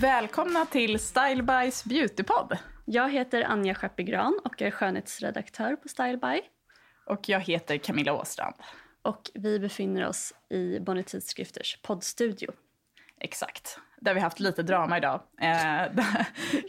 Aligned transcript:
Välkomna 0.00 0.66
till 0.66 0.98
Style 0.98 1.42
Bys 1.42 1.84
beautypodd. 1.84 2.58
Jag 2.84 3.10
heter 3.10 3.42
Anja 3.42 3.74
Schappegran 3.74 4.40
och 4.44 4.62
är 4.62 4.70
skönhetsredaktör 4.70 5.76
på 5.76 5.88
Style 5.88 6.16
By. 6.16 6.40
Och 7.06 7.28
jag 7.28 7.40
heter 7.40 7.78
Camilla 7.78 8.12
Åstrand. 8.12 8.54
Och 9.02 9.30
vi 9.34 9.58
befinner 9.58 10.08
oss 10.08 10.34
i 10.48 10.80
Bonnie 10.80 11.02
Tidskrifters 11.02 11.78
poddstudio. 11.82 12.52
Exakt. 13.18 13.78
Där 14.00 14.14
vi 14.14 14.20
haft 14.20 14.40
lite 14.40 14.62
drama 14.62 14.98
idag. 14.98 15.20
Eh, 15.40 16.04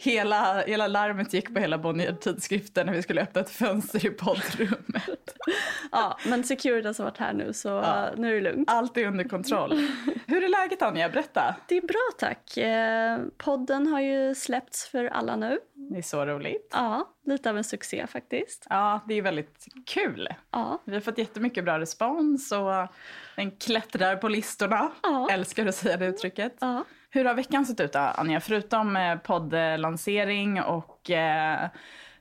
hela, 0.00 0.62
hela 0.66 0.86
larmet 0.86 1.32
gick 1.32 1.54
på 1.54 1.60
hela 1.60 1.78
Bonnier 1.78 2.12
tidskriften 2.12 2.86
när 2.86 2.92
vi 2.92 3.02
skulle 3.02 3.22
öppna 3.22 3.40
ett 3.40 3.50
fönster 3.50 4.06
i 4.06 4.10
poddrummet. 4.10 5.36
ja, 5.92 6.18
men 6.26 6.44
Securitas 6.44 6.98
har 6.98 7.04
varit 7.04 7.18
här 7.18 7.32
nu 7.32 7.52
så 7.52 7.68
ja. 7.68 8.08
nu 8.16 8.30
är 8.30 8.34
det 8.34 8.50
lugnt. 8.50 8.70
Allt 8.70 8.96
är 8.96 9.06
under 9.06 9.24
kontroll. 9.24 9.72
Hur 10.26 10.44
är 10.44 10.48
läget 10.48 10.82
Anja? 10.82 11.08
Berätta. 11.08 11.56
Det 11.68 11.76
är 11.76 11.80
bra 11.80 12.10
tack. 12.18 12.56
Eh, 12.56 13.18
podden 13.36 13.86
har 13.86 14.00
ju 14.00 14.34
släppts 14.34 14.88
för 14.88 15.04
alla 15.04 15.36
nu. 15.36 15.58
Det 15.74 15.98
är 15.98 16.02
så 16.02 16.26
roligt. 16.26 16.70
Ja, 16.72 17.08
lite 17.24 17.50
av 17.50 17.56
en 17.56 17.64
succé 17.64 18.06
faktiskt. 18.06 18.66
Ja, 18.70 19.00
det 19.08 19.14
är 19.14 19.22
väldigt 19.22 19.66
kul. 19.86 20.28
Ja. 20.50 20.82
Vi 20.84 20.94
har 20.94 21.00
fått 21.00 21.18
jättemycket 21.18 21.64
bra 21.64 21.78
respons 21.78 22.52
och 22.52 22.88
den 23.36 23.50
klättrar 23.50 24.16
på 24.16 24.28
listorna. 24.28 24.90
Ja. 25.02 25.28
Älskar 25.30 25.66
att 25.66 25.74
säga 25.74 25.96
det 25.96 26.06
uttrycket. 26.06 26.56
Ja. 26.60 26.84
Hur 27.14 27.24
har 27.24 27.34
veckan 27.34 27.66
sett 27.66 27.80
ut 27.80 27.92
då, 27.92 27.98
Anja? 27.98 28.40
Förutom 28.40 28.96
eh, 28.96 29.16
poddlansering 29.16 30.62
och 30.62 31.10
eh, 31.10 31.68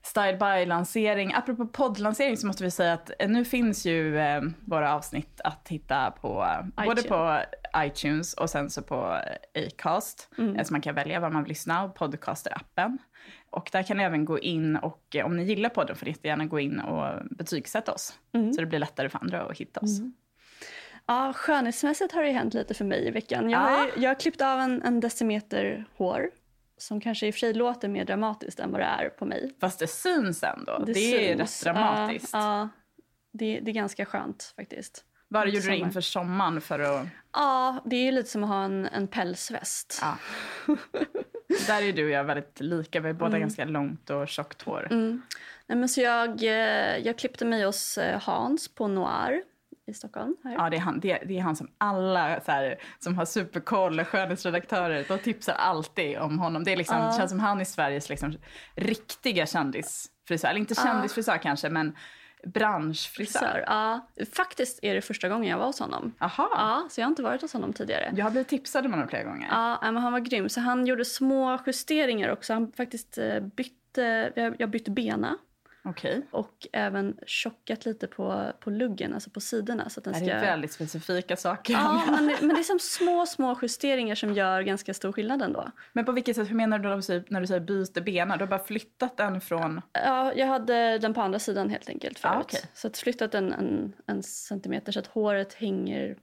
Style 0.03 0.37
by-lansering. 0.37 1.33
Apropå 1.33 1.67
poddlansering 1.67 2.37
så 2.37 2.47
måste 2.47 2.63
vi 2.63 2.71
säga 2.71 2.93
att 2.93 3.11
eh, 3.19 3.29
nu 3.29 3.45
finns 3.45 3.85
ju 3.85 4.19
eh, 4.19 4.41
våra 4.65 4.95
avsnitt 4.95 5.41
att 5.43 5.67
hitta 5.67 6.11
på 6.11 6.47
eh, 6.77 6.85
både 6.85 7.03
på 7.03 7.39
iTunes 7.77 8.33
och 8.33 8.49
sen 8.49 8.69
så 8.69 8.81
på 8.81 9.19
Acast. 9.55 10.29
Mm. 10.37 10.65
Så 10.65 10.73
man 10.73 10.81
kan 10.81 10.95
välja 10.95 11.19
vad 11.19 11.31
man 11.31 11.43
vill 11.43 11.49
lyssna 11.49 11.83
och 11.83 11.97
podcaster-appen. 11.97 12.97
Och 13.49 13.69
där 13.71 13.83
kan 13.83 13.97
ni 13.97 14.03
även 14.03 14.25
gå 14.25 14.39
in 14.39 14.75
och 14.75 15.15
om 15.25 15.37
ni 15.37 15.43
gillar 15.43 15.69
podden 15.69 15.95
får 15.95 16.05
ni 16.05 16.11
jättegärna 16.11 16.45
gå 16.45 16.59
in 16.59 16.79
och 16.79 17.25
betygsätta 17.31 17.91
oss. 17.91 18.19
Mm. 18.33 18.53
Så 18.53 18.61
det 18.61 18.67
blir 18.67 18.79
lättare 18.79 19.09
för 19.09 19.19
andra 19.19 19.41
att 19.41 19.57
hitta 19.57 19.79
oss. 19.79 19.99
Mm. 19.99 20.13
Ja, 21.11 21.33
skönhetsmässigt 21.33 22.13
har 22.13 22.23
det 22.23 22.31
hänt 22.31 22.53
lite 22.53 22.73
för 22.73 22.85
mig 22.85 23.07
i 23.07 23.11
veckan. 23.11 23.49
Jag, 23.49 23.59
har, 23.59 23.91
jag 23.97 24.09
har 24.09 24.15
klippt 24.15 24.41
av 24.41 24.59
en, 24.59 24.81
en 24.81 24.99
decimeter 24.99 25.85
hår 25.97 26.29
som 26.77 27.01
kanske 27.01 27.27
i 27.27 27.29
och 27.29 27.33
för 27.33 27.39
sig 27.39 27.53
låter 27.53 27.87
mer 27.87 28.05
dramatiskt 28.05 28.59
än 28.59 28.71
vad 28.71 28.81
det 28.81 28.85
är 28.85 29.09
på 29.09 29.25
mig. 29.25 29.55
Fast 29.59 29.79
det 29.79 29.87
syns 29.87 30.43
ändå. 30.43 30.83
Det, 30.85 30.93
det 30.93 31.31
är 31.31 31.37
rätt 31.37 31.61
dramatiskt. 31.63 32.29
Ja, 32.33 32.69
det, 33.31 33.59
det, 33.59 33.71
är 33.71 33.73
ganska 33.73 34.05
skönt 34.05 34.53
faktiskt. 34.55 35.05
Vad 35.27 35.49
gjorde 35.49 35.67
du 35.67 35.75
inför 35.75 36.01
sommaren 36.01 36.61
för 36.61 36.79
att... 36.79 37.07
Ja, 37.33 37.83
det 37.85 37.95
är 37.95 38.11
lite 38.11 38.29
som 38.29 38.43
att 38.43 38.49
ha 38.49 38.63
en, 38.63 38.85
en 38.85 39.07
pälsväst. 39.07 40.01
Ja. 40.01 40.17
Där 41.67 41.83
är 41.83 41.93
du 41.93 42.05
och 42.05 42.11
jag 42.11 42.23
väldigt 42.23 42.59
lika. 42.59 42.99
Vi 42.99 43.07
har 43.07 43.13
båda 43.13 43.29
mm. 43.29 43.41
ganska 43.41 43.65
långt 43.65 44.09
och 44.09 44.27
tjockt 44.27 44.61
hår. 44.61 44.87
Mm. 44.91 45.21
Nej, 45.67 45.77
men 45.77 45.89
så 45.89 46.01
jag, 46.01 46.43
eh, 46.43 46.97
jag 46.97 47.17
klippte 47.17 47.45
mig 47.45 47.63
hos 47.63 47.97
eh, 47.97 48.21
Hans 48.21 48.67
på 48.67 48.87
Noir 48.87 49.41
i 49.87 49.93
Stockholm. 49.93 50.35
Här. 50.43 50.53
Ja, 50.53 50.69
det 50.69 50.77
är, 50.77 50.81
han, 50.81 50.99
det, 50.99 51.23
det 51.27 51.37
är 51.37 51.41
han 51.41 51.55
som 51.55 51.71
alla 51.77 52.41
så 52.41 52.51
här, 52.51 52.81
som 52.99 53.17
har 53.17 53.25
superkoll, 53.25 54.03
skönhetsredaktörer, 54.03 55.05
de 55.07 55.19
tipsar 55.19 55.53
alltid 55.53 56.17
om 56.17 56.39
honom. 56.39 56.63
Det 56.63 56.71
är 56.71 56.77
liksom, 56.77 56.97
uh. 56.97 57.17
känns 57.17 57.31
som 57.31 57.39
han 57.39 57.61
är 57.61 57.65
Sveriges 57.65 58.09
liksom, 58.09 58.33
riktiga 58.75 59.45
kändisfrisör. 59.45 60.49
Eller 60.49 60.59
inte 60.59 60.75
kändisfrisör 60.75 61.35
uh. 61.35 61.41
kanske, 61.41 61.69
men 61.69 61.95
branschfrisör. 62.43 63.63
Ja, 63.67 64.07
faktiskt 64.35 64.79
är 64.81 64.95
det 64.95 65.01
första 65.01 65.29
gången 65.29 65.49
jag 65.49 65.57
var 65.57 65.65
hos 65.65 65.79
honom. 65.79 66.13
Aha. 66.19 66.49
Ja, 66.51 66.87
så 66.89 67.01
jag 67.01 67.05
har 67.05 67.09
inte 67.09 67.23
varit 67.23 67.41
hos 67.41 67.53
honom 67.53 67.73
tidigare. 67.73 68.13
Jag 68.15 68.25
har 68.25 68.31
blivit 68.31 68.47
tipsad 68.47 68.85
om 68.85 68.91
honom 68.91 69.07
flera 69.07 69.23
gånger. 69.23 69.47
Ja, 69.51 69.79
men 69.81 69.97
han 69.97 70.13
var 70.13 70.19
grym. 70.19 70.49
Så 70.49 70.61
han 70.61 70.85
gjorde 70.85 71.05
små 71.05 71.59
justeringar 71.65 72.29
också. 72.29 72.53
Han 72.53 72.71
faktiskt 72.71 73.17
eh, 73.17 73.39
bytte, 73.39 74.53
jag 74.57 74.69
bytte 74.69 74.91
bena 74.91 75.37
Okay. 75.83 76.21
Och 76.31 76.67
även 76.73 77.17
tjockat 77.25 77.85
lite 77.85 78.07
på, 78.07 78.51
på 78.59 78.69
luggen, 78.69 79.13
alltså 79.13 79.29
på 79.29 79.39
sidorna. 79.39 79.89
Så 79.89 79.99
att 79.99 80.03
den 80.03 80.13
det 80.13 80.19
ska... 80.19 80.29
är 80.29 80.41
väldigt 80.41 80.71
specifika 80.71 81.35
saker. 81.35 81.73
Ja, 81.73 82.03
men 82.07 82.27
det, 82.27 82.37
men 82.41 82.49
det 82.49 82.61
är 82.61 82.63
som 82.63 82.79
små, 82.79 83.25
små 83.25 83.59
justeringar 83.61 84.15
som 84.15 84.33
gör 84.33 84.61
ganska 84.61 84.93
stor 84.93 85.11
skillnad 85.11 85.41
ändå. 85.41 85.71
Men 85.93 86.05
på 86.05 86.11
vilket 86.11 86.35
sätt, 86.35 86.49
hur 86.49 86.55
menar 86.55 86.79
du 86.79 86.89
när 87.29 87.41
du 87.41 87.47
säger 87.47 87.61
byter 87.61 88.01
bena? 88.01 88.37
Du 88.37 88.43
har 88.43 88.49
bara 88.49 88.63
flyttat 88.63 89.17
den 89.17 89.41
från... 89.41 89.81
Ja, 89.93 90.33
jag 90.33 90.47
hade 90.47 90.97
den 90.97 91.13
på 91.13 91.21
andra 91.21 91.39
sidan 91.39 91.69
helt 91.69 91.89
enkelt 91.89 92.19
förut. 92.19 92.35
Ah, 92.35 92.41
okay. 92.41 92.61
Så 92.73 92.87
att 92.87 92.97
flyttat 92.97 93.31
den 93.31 93.53
en, 93.53 93.93
en 94.05 94.23
centimeter 94.23 94.91
så 94.91 94.99
att 94.99 95.07
håret 95.07 95.53
hänger 95.53 96.17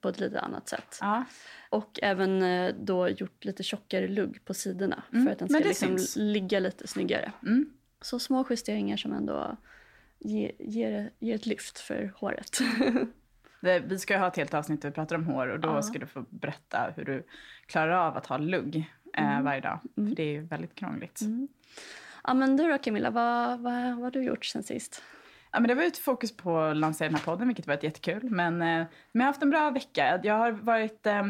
på 0.00 0.08
ett 0.08 0.20
lite 0.20 0.40
annat 0.40 0.68
sätt. 0.68 0.98
Ah. 1.00 1.22
Och 1.70 1.98
även 2.02 2.42
eh, 2.42 2.74
då 2.80 3.08
gjort 3.08 3.44
lite 3.44 3.62
tjockare 3.62 4.08
lugg 4.08 4.44
på 4.44 4.54
sidorna 4.54 5.02
mm. 5.12 5.24
för 5.24 5.32
att 5.32 5.38
den 5.38 5.48
ska 5.48 5.58
liksom 5.58 6.22
ligga 6.22 6.60
lite 6.60 6.86
snyggare. 6.86 7.32
Mm. 7.42 7.72
Så 8.00 8.18
små 8.18 8.46
justeringar 8.50 8.96
som 8.96 9.12
ändå 9.12 9.56
ger, 10.18 10.52
ger, 10.58 11.10
ger 11.18 11.34
ett 11.34 11.46
lyft 11.46 11.78
för 11.78 12.12
håret. 12.16 12.58
Det, 13.60 13.80
vi 13.80 13.98
ska 13.98 14.18
ha 14.18 14.28
ett 14.28 14.36
helt 14.36 14.54
avsnitt 14.54 14.82
där 14.82 14.88
vi 14.88 14.94
pratar 14.94 15.16
om 15.16 15.24
hår 15.24 15.46
och 15.48 15.60
då 15.60 15.68
ja. 15.68 15.82
ska 15.82 15.98
du 15.98 16.06
få 16.06 16.24
berätta 16.30 16.92
hur 16.96 17.04
du 17.04 17.26
klarar 17.66 17.92
av 17.92 18.16
att 18.16 18.26
ha 18.26 18.38
lugg 18.38 18.90
eh, 19.16 19.30
mm. 19.30 19.44
varje 19.44 19.60
dag. 19.60 19.80
Mm. 19.96 20.08
För 20.08 20.16
det 20.16 20.36
är 20.36 20.40
väldigt 20.40 20.74
krångligt. 20.74 21.20
Mm. 21.20 21.48
Ja 22.24 22.34
men 22.34 22.56
du 22.56 22.68
då 22.68 22.78
Camilla, 22.78 23.10
vad, 23.10 23.60
vad, 23.60 23.94
vad 23.94 24.02
har 24.02 24.10
du 24.10 24.22
gjort 24.22 24.44
sen 24.44 24.62
sist? 24.62 25.02
Ja, 25.50 25.60
men 25.60 25.68
det 25.68 25.74
var 25.74 25.82
ett 25.82 25.98
fokus 25.98 26.36
på 26.36 26.58
att 26.58 26.76
lansera 26.76 27.08
den 27.08 27.14
här 27.14 27.24
podden, 27.24 27.48
vilket 27.48 27.66
var 27.66 27.78
jättekul. 27.82 28.30
Men, 28.30 28.54
eh, 28.54 28.68
men 28.68 28.88
jag 29.12 29.20
har 29.20 29.26
haft 29.26 29.42
en 29.42 29.50
bra 29.50 29.70
vecka. 29.70 30.20
Jag 30.22 30.34
har 30.34 30.50
varit 30.50 31.06
eh, 31.06 31.22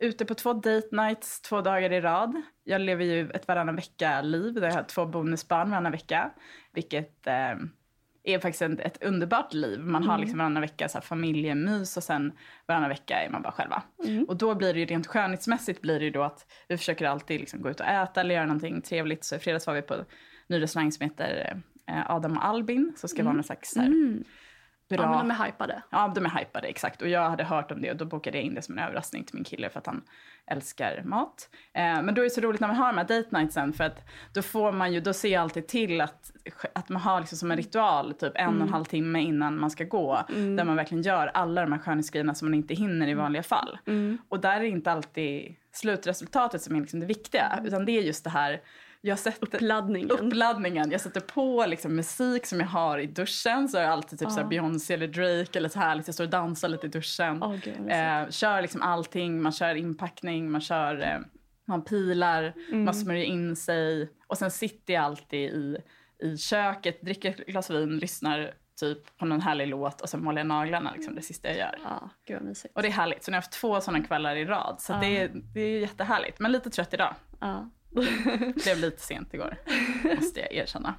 ute 0.00 0.24
på 0.24 0.34
två 0.34 0.52
date 0.52 0.88
nights 0.90 1.40
två 1.40 1.60
dagar 1.60 1.92
i 1.92 2.00
rad. 2.00 2.42
Jag 2.64 2.80
lever 2.80 3.04
ju 3.04 3.30
ett 3.30 3.48
varannan 3.48 3.76
vecka-liv 3.76 4.54
där 4.54 4.66
jag 4.66 4.74
har 4.74 4.82
två 4.82 5.06
bonusbarn 5.06 5.70
varannan 5.70 5.92
vecka. 5.92 6.30
Vilket 6.72 7.26
eh, 7.26 7.54
är 8.24 8.38
faktiskt 8.38 8.62
ett, 8.62 8.80
ett, 8.80 9.02
underbart 9.02 9.54
liv. 9.54 9.80
Man 9.80 10.04
har 10.04 10.14
mm. 10.14 10.20
liksom 10.20 10.38
varannan 10.38 10.60
vecka 10.60 10.88
så 10.88 10.98
här, 10.98 11.02
familjemys 11.02 11.96
och 11.96 12.02
sen 12.02 12.32
varannan 12.66 12.88
vecka 12.88 13.22
är 13.22 13.30
man 13.30 13.42
bara 13.42 13.52
själva. 13.52 13.82
Mm. 14.06 14.24
Och 14.24 14.36
då 14.36 14.54
blir 14.54 14.74
det 14.74 14.80
ju 14.80 14.86
rent 14.86 15.06
skönhetsmässigt 15.06 15.80
blir 15.80 15.98
det 15.98 16.04
ju 16.04 16.10
då 16.10 16.22
att 16.22 16.46
vi 16.68 16.76
försöker 16.76 17.06
alltid 17.06 17.40
liksom 17.40 17.62
gå 17.62 17.70
ut 17.70 17.80
och 17.80 17.86
äta 17.86 18.20
eller 18.20 18.34
göra 18.34 18.46
någonting 18.46 18.82
trevligt. 18.82 19.24
Så 19.24 19.36
i 19.36 19.38
fredags 19.38 19.66
var 19.66 19.74
vi 19.74 19.82
på 19.82 19.94
en 19.94 20.04
ny 20.46 20.60
restaurang 20.60 20.92
som 20.92 21.04
heter 21.04 21.62
eh, 21.86 22.10
Adam 22.10 22.36
och 22.36 22.44
Albin. 22.44 22.92
Så 22.96 23.08
ska 23.08 23.16
mm. 23.16 23.26
vara 23.26 23.34
någon 23.34 23.44
slags 23.44 23.76
här, 23.76 23.86
mm. 23.86 24.24
Bra. 24.96 25.06
Ja, 25.06 25.10
men 25.10 25.28
de 25.28 25.34
är 25.34 25.46
hypade. 25.46 25.82
Ja, 25.90 26.12
de 26.14 26.24
är 26.26 26.30
hypade, 26.38 26.68
exakt. 26.68 27.02
Och 27.02 27.08
jag 27.08 27.30
hade 27.30 27.44
hört 27.44 27.70
om 27.70 27.82
det 27.82 27.90
och 27.90 27.96
då 27.96 28.04
bokade 28.04 28.38
jag 28.38 28.44
in 28.44 28.54
det 28.54 28.62
som 28.62 28.78
en 28.78 28.84
överraskning 28.84 29.24
till 29.24 29.34
min 29.34 29.44
kille 29.44 29.70
för 29.70 29.78
att 29.78 29.86
han 29.86 30.02
älskar 30.46 31.02
mat. 31.04 31.48
Eh, 31.74 32.02
men 32.02 32.14
då 32.14 32.22
är 32.22 32.24
det 32.24 32.30
så 32.30 32.40
roligt 32.40 32.60
när 32.60 32.68
man 32.68 32.76
har 32.76 32.86
de 32.86 32.98
här 32.98 33.04
date 33.04 33.38
nightsen 33.38 33.72
för 33.72 33.84
att 33.84 34.04
då 34.32 34.42
får 34.42 34.72
man 34.72 34.92
ju, 34.92 35.00
då 35.00 35.12
ser 35.12 35.28
jag 35.28 35.42
alltid 35.42 35.68
till 35.68 36.00
att, 36.00 36.32
att 36.74 36.88
man 36.88 37.02
har 37.02 37.20
liksom 37.20 37.38
som 37.38 37.50
en 37.50 37.56
ritual 37.56 38.14
typ 38.14 38.32
en 38.34 38.56
och 38.56 38.62
en 38.66 38.72
halv 38.72 38.84
timme 38.84 39.20
innan 39.20 39.60
man 39.60 39.70
ska 39.70 39.84
gå. 39.84 40.24
Där 40.56 40.64
man 40.64 40.76
verkligen 40.76 41.02
gör 41.02 41.26
alla 41.26 41.60
de 41.60 41.72
här 41.72 41.78
skönhetsgrejerna 41.78 42.34
som 42.34 42.48
man 42.48 42.54
inte 42.54 42.74
hinner 42.74 43.08
i 43.08 43.14
vanliga 43.14 43.42
fall. 43.42 43.78
Och 44.28 44.40
där 44.40 44.60
är 44.60 44.64
inte 44.64 44.92
alltid 44.92 45.54
slutresultatet 45.72 46.62
som 46.62 46.76
är 46.76 46.80
liksom 46.80 47.00
det 47.00 47.06
viktiga 47.06 47.60
utan 47.64 47.84
det 47.84 47.92
är 47.92 48.02
just 48.02 48.24
det 48.24 48.30
här 48.30 48.60
jag 49.00 49.18
sätter, 49.18 49.46
Uppladdningen. 49.46 50.10
uppladdningen. 50.10 50.90
Jag 50.90 51.00
sätter 51.00 51.20
på 51.20 51.66
liksom 51.66 51.96
musik 51.96 52.46
som 52.46 52.60
jag 52.60 52.66
har 52.66 52.98
i 52.98 53.06
duschen. 53.06 53.68
Så 53.68 53.76
det 53.76 53.88
alltid 53.88 54.18
typ 54.18 54.28
här 54.30 54.44
Beyoncé 54.44 54.94
eller 54.94 55.08
Drake 55.08 55.58
eller 55.58 55.68
så 55.68 55.78
här. 55.78 55.94
Liksom, 55.94 56.08
jag 56.10 56.14
står 56.14 56.24
och 56.24 56.30
dansar 56.30 56.68
lite 56.68 56.86
i 56.86 56.90
duschen. 56.90 57.60
Gud, 57.64 57.76
vad 57.78 58.22
eh, 58.22 58.30
kör 58.30 58.62
liksom 58.62 58.82
allting. 58.82 59.42
Man 59.42 59.52
kör 59.52 59.74
inpackning, 59.74 60.50
man 60.50 60.60
kör... 60.60 61.02
Eh, 61.02 61.18
man 61.64 61.84
pilar, 61.84 62.54
man 62.74 62.94
smörjer 62.94 63.24
in 63.24 63.56
sig. 63.56 64.10
Och 64.26 64.38
sen 64.38 64.50
sitter 64.50 64.94
jag 64.94 65.04
alltid 65.04 65.40
i, 65.40 65.76
i 66.22 66.36
köket, 66.36 67.02
dricker 67.02 67.30
ett 67.30 67.46
glas 67.46 67.70
vin, 67.70 67.98
lyssnar 67.98 68.54
typ 68.80 69.16
på 69.16 69.24
någon 69.24 69.40
härlig 69.40 69.68
låt 69.68 70.00
och 70.00 70.08
sen 70.08 70.24
målar 70.24 70.38
jag 70.38 70.46
naglarna. 70.46 70.92
Liksom, 70.92 71.14
det 71.14 71.22
sista 71.22 71.48
jag 71.48 71.56
gör. 71.56 71.78
Ja, 71.84 72.10
gud. 72.26 72.56
Och 72.74 72.82
det 72.82 72.88
är 72.88 72.92
härligt. 72.92 73.24
Så 73.24 73.30
nu 73.30 73.34
har 73.34 73.36
jag 73.36 73.42
haft 73.42 73.52
två 73.52 73.80
sådana 73.80 74.04
kvällar 74.04 74.36
i 74.36 74.44
rad. 74.44 74.76
Så 74.78 74.92
att 74.92 75.00
det, 75.00 75.20
är, 75.22 75.30
det 75.54 75.60
är 75.60 75.80
jättehärligt. 75.80 76.38
Men 76.38 76.52
lite 76.52 76.70
trött 76.70 76.94
idag. 76.94 77.14
Ja. 77.40 77.70
Blev 78.64 78.78
lite 78.78 79.00
sent 79.00 79.34
igår, 79.34 79.56
måste 80.16 80.40
jag 80.40 80.52
erkänna. 80.52 80.94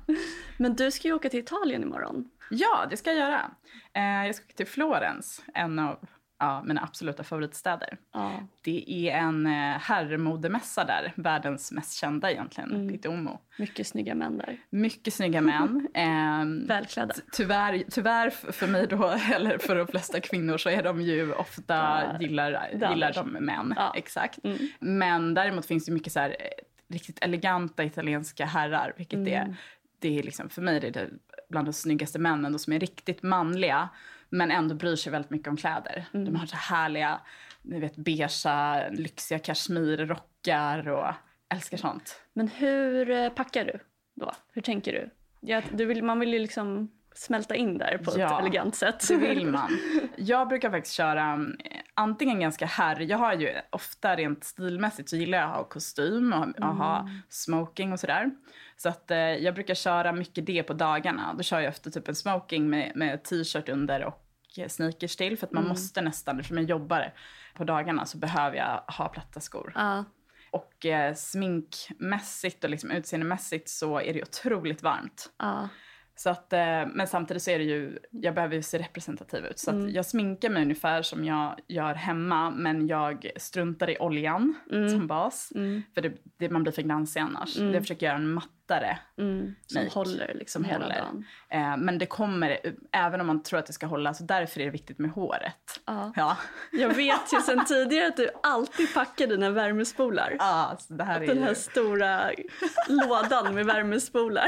Men 0.57 0.75
du 0.75 0.91
ska 0.91 1.07
ju 1.07 1.13
åka 1.13 1.29
till 1.29 1.39
Italien 1.39 1.83
imorgon. 1.83 2.29
Ja, 2.49 2.85
det 2.89 2.97
ska 2.97 3.09
jag 3.09 3.19
göra. 3.19 3.51
Eh, 3.93 4.25
jag 4.25 4.35
ska 4.35 4.45
åka 4.45 4.53
till 4.53 4.67
Florens, 4.67 5.43
en 5.53 5.79
av 5.79 5.99
ja, 6.39 6.63
mina 6.65 6.81
absoluta 6.81 7.23
favoritstäder. 7.23 7.97
Ja. 8.13 8.31
Det 8.63 9.09
är 9.09 9.17
en 9.17 9.45
eh, 9.45 9.51
herrmodemässa 9.79 10.83
där, 10.85 11.13
världens 11.15 11.71
mest 11.71 11.93
kända 11.93 12.31
egentligen, 12.31 12.71
Mm. 12.71 12.89
Piteåmo. 12.89 13.39
Mycket 13.57 13.87
snygga 13.87 14.15
män 14.15 14.37
där. 14.37 14.57
Mycket 14.69 15.13
snygga 15.13 15.41
män. 15.41 15.87
Eh, 15.93 16.67
Välklädda. 16.67 17.13
Tyvärr, 17.31 17.83
tyvärr 17.91 18.29
för 18.29 18.67
mig 18.67 18.87
då, 18.87 19.07
eller 19.35 19.57
för 19.57 19.75
de 19.75 19.87
flesta 19.87 20.19
kvinnor, 20.19 20.57
så 20.57 20.69
är 20.69 20.83
de 20.83 21.01
ju 21.01 21.33
ofta, 21.33 22.03
gillar, 22.19 22.51
det 22.51 22.89
gillar 22.89 23.13
de 23.13 23.31
män. 23.31 23.73
Ja. 23.77 23.93
Exakt. 23.95 24.39
Mm. 24.43 24.57
Men 24.79 25.33
däremot 25.33 25.65
finns 25.65 25.85
det 25.85 25.91
mycket 25.91 26.13
så 26.13 26.19
här, 26.19 26.29
eh, 26.29 26.35
riktigt 26.91 27.23
eleganta 27.23 27.83
italienska 27.83 28.45
herrar, 28.45 28.93
vilket 28.97 29.17
Mm. 29.19 29.33
är, 29.33 29.55
det 29.99 30.19
är 30.19 30.23
liksom, 30.23 30.49
för 30.49 30.61
mig 30.61 30.77
är 30.77 30.91
det 30.91 31.09
bland 31.49 31.67
de 31.67 31.73
snyggaste 31.73 32.19
männen, 32.19 32.51
de 32.51 32.59
som 32.59 32.73
är 32.73 32.79
riktigt 32.79 33.23
manliga, 33.23 33.89
men 34.29 34.51
ändå 34.51 34.75
bryr 34.75 34.95
sig 34.95 35.11
väldigt 35.11 35.31
mycket 35.31 35.47
om 35.47 35.57
kläder. 35.57 36.05
Mm. 36.13 36.25
De 36.25 36.35
har 36.35 36.45
så 36.45 36.55
härliga, 36.55 37.21
ni 37.61 37.79
vet, 37.79 37.95
beigea, 37.95 38.89
lyxiga 38.89 39.39
kashmirrockar 39.39 40.89
och 40.89 41.13
älskar 41.49 41.77
sånt. 41.77 42.21
Men 42.33 42.47
hur 42.47 43.09
eh, 43.09 43.29
packar 43.29 43.65
du 43.65 43.79
då? 44.15 44.31
Hur 44.53 44.61
tänker 44.61 44.91
du? 44.91 45.09
Ja, 45.39 45.61
du 45.73 45.85
vill, 45.85 46.03
man 46.03 46.19
vill 46.19 46.33
ju 46.33 46.39
liksom 46.39 46.91
smälta 47.15 47.55
in 47.55 47.77
där 47.77 47.97
på 47.97 48.19
Ja, 48.19 48.35
ett 48.35 48.41
elegant 48.41 48.75
sätt. 48.75 49.07
Det 49.07 49.17
vill 49.17 49.47
man. 49.47 49.77
Jag 50.15 50.47
brukar 50.47 50.69
faktiskt 50.71 50.95
köra 50.95 51.33
eh, 51.59 51.80
antingen 52.01 52.39
ganska 52.39 52.65
herr... 52.65 52.99
Jag 52.99 53.17
har 53.17 53.33
ju 53.33 53.53
ofta 53.69 54.15
rent 54.15 54.43
stilmässigt 54.43 55.09
så 55.09 55.15
gillar 55.15 55.37
jag 55.37 55.49
att 55.49 55.55
ha 55.55 55.63
kostym 55.63 56.33
och, 56.33 56.59
och 56.59 56.75
ha 56.75 57.09
smoking 57.29 57.93
och 57.93 57.99
sådär. 57.99 58.31
Så 58.77 58.89
att 58.89 59.11
eh, 59.11 59.17
jag 59.17 59.53
brukar 59.53 59.75
köra 59.75 60.11
mycket 60.11 60.45
det 60.45 60.63
på 60.63 60.73
dagarna. 60.73 61.33
Då 61.33 61.43
kör 61.43 61.59
jag 61.59 61.69
efter 61.69 61.91
typ 61.91 62.07
en 62.07 62.15
smoking 62.15 62.69
med, 62.69 62.91
med 62.95 63.23
t-shirt 63.23 63.69
under 63.69 64.03
och 64.03 64.27
sneakers 64.67 65.15
till. 65.15 65.37
För 65.37 65.47
att 65.47 65.53
man 65.53 65.67
måste 65.67 66.01
nästan, 66.01 66.39
eftersom 66.39 66.57
jag 66.57 66.65
jobbar 66.65 67.13
på 67.55 67.63
dagarna 67.63 68.05
så 68.05 68.17
behöver 68.17 68.57
jag 68.57 68.83
ha 68.97 69.09
platta 69.09 69.39
skor. 69.39 69.71
Ja, 69.75 70.05
Och 70.51 70.85
eh, 70.85 71.13
sminkmässigt 71.15 72.63
och 72.63 72.69
liksom 72.69 72.91
utseendemässigt 72.91 73.69
så 73.69 73.99
är 73.99 74.13
det 74.13 74.21
otroligt 74.21 74.83
varmt. 74.83 75.31
ja. 75.37 75.69
Så 76.15 76.29
att, 76.29 76.53
eh, 76.53 76.59
men 76.93 77.07
samtidigt 77.07 77.43
så 77.43 77.51
är 77.51 77.57
det 77.57 77.65
ju, 77.65 77.99
jag 78.11 78.35
behöver 78.35 78.55
ju 78.55 78.61
se 78.61 78.77
representativ 78.77 79.45
ut. 79.45 79.59
Så 79.59 79.71
att 79.71 79.91
jag 79.93 80.05
sminkar 80.05 80.49
mig 80.49 80.61
ungefär 80.63 81.01
som 81.01 81.25
jag 81.25 81.59
gör 81.67 81.93
hemma 81.93 82.51
men 82.51 82.87
jag 82.87 83.31
struntar 83.37 83.89
i 83.89 83.97
oljan 83.99 84.55
som 84.89 85.07
bas. 85.07 85.51
För 85.93 86.01
det, 86.01 86.13
det, 86.37 86.49
man 86.49 86.63
blir 86.63 86.73
för 86.73 86.81
glansig 86.81 87.19
annars. 87.19 87.57
Jag 87.73 87.83
försöker 87.83 88.05
göra 88.05 88.17
en 88.17 88.33
mattare 88.71 88.97
Mm, 89.17 89.55
som 89.67 89.83
make 89.83 89.93
håller 89.93 90.33
liksom 90.35 90.63
som 90.63 90.71
hela 90.71 90.83
håller. 90.85 90.95
dagen. 90.99 91.25
Eh, 91.49 91.77
men 91.77 91.97
det 91.97 92.05
kommer, 92.05 92.57
även 92.91 93.21
om 93.21 93.27
man 93.27 93.43
tror 93.43 93.59
att 93.59 93.65
det 93.65 93.73
ska 93.73 93.85
hålla, 93.85 94.13
så 94.13 94.23
därför 94.23 94.59
är 94.61 94.65
det 94.65 94.71
viktigt 94.71 94.99
med 94.99 95.11
håret. 95.11 95.79
Ja. 95.85 96.13
Ja, 96.15 96.37
Jag 96.71 96.89
vet 96.93 97.33
ju 97.33 97.41
sen 97.41 97.65
tidigare 97.65 98.07
att 98.07 98.17
du 98.17 98.29
alltid 98.43 98.93
packar 98.93 99.27
dina 99.27 99.49
värmespolar. 99.49 100.35
ja 100.39 100.75
så 100.79 100.93
det 100.93 101.03
här 101.03 101.21
är 101.21 101.27
Den 101.27 101.37
ju... 101.37 101.43
här 101.43 101.53
stora 101.53 102.31
lådan 102.87 103.55
med 103.55 103.65
värmespolar. 103.65 104.47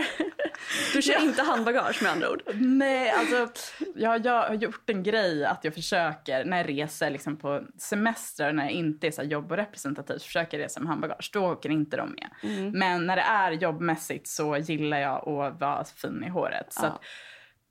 Du 0.93 1.01
kör 1.01 1.23
inte 1.23 1.41
handbagage 1.43 2.03
med 2.03 2.11
andra 2.11 2.29
ord. 2.31 2.41
Nej, 2.53 3.11
alltså 3.11 3.47
jag, 3.95 4.25
jag 4.25 4.47
har 4.47 4.53
gjort 4.53 4.89
en 4.89 5.03
grej 5.03 5.45
att 5.45 5.63
jag 5.63 5.73
försöker 5.73 6.45
när 6.45 6.57
jag 6.57 6.69
reser 6.69 7.09
liksom 7.09 7.37
på 7.37 7.61
semestrar 7.77 8.53
när 8.53 8.63
jag 8.63 8.71
inte 8.71 9.07
är 9.07 9.11
så 9.11 9.23
jobb 9.23 9.51
och 9.51 9.57
representativt 9.57 10.23
försöker 10.23 10.57
resa 10.59 10.79
med 10.79 10.89
handbagage. 10.89 11.29
Då 11.33 11.45
åker 11.51 11.69
inte 11.69 11.97
de 11.97 12.09
med. 12.15 12.29
Men 12.73 13.05
när 13.05 13.15
det 13.15 13.21
är 13.21 13.51
jobbmässigt 13.51 14.12
så 14.23 14.57
gillar 14.57 14.97
jag 14.97 15.29
att 15.29 15.59
vara 15.61 15.83
fin 15.83 16.23
i 16.23 16.29
håret. 16.29 16.73
Så 16.73 16.85
Ja. 16.85 16.99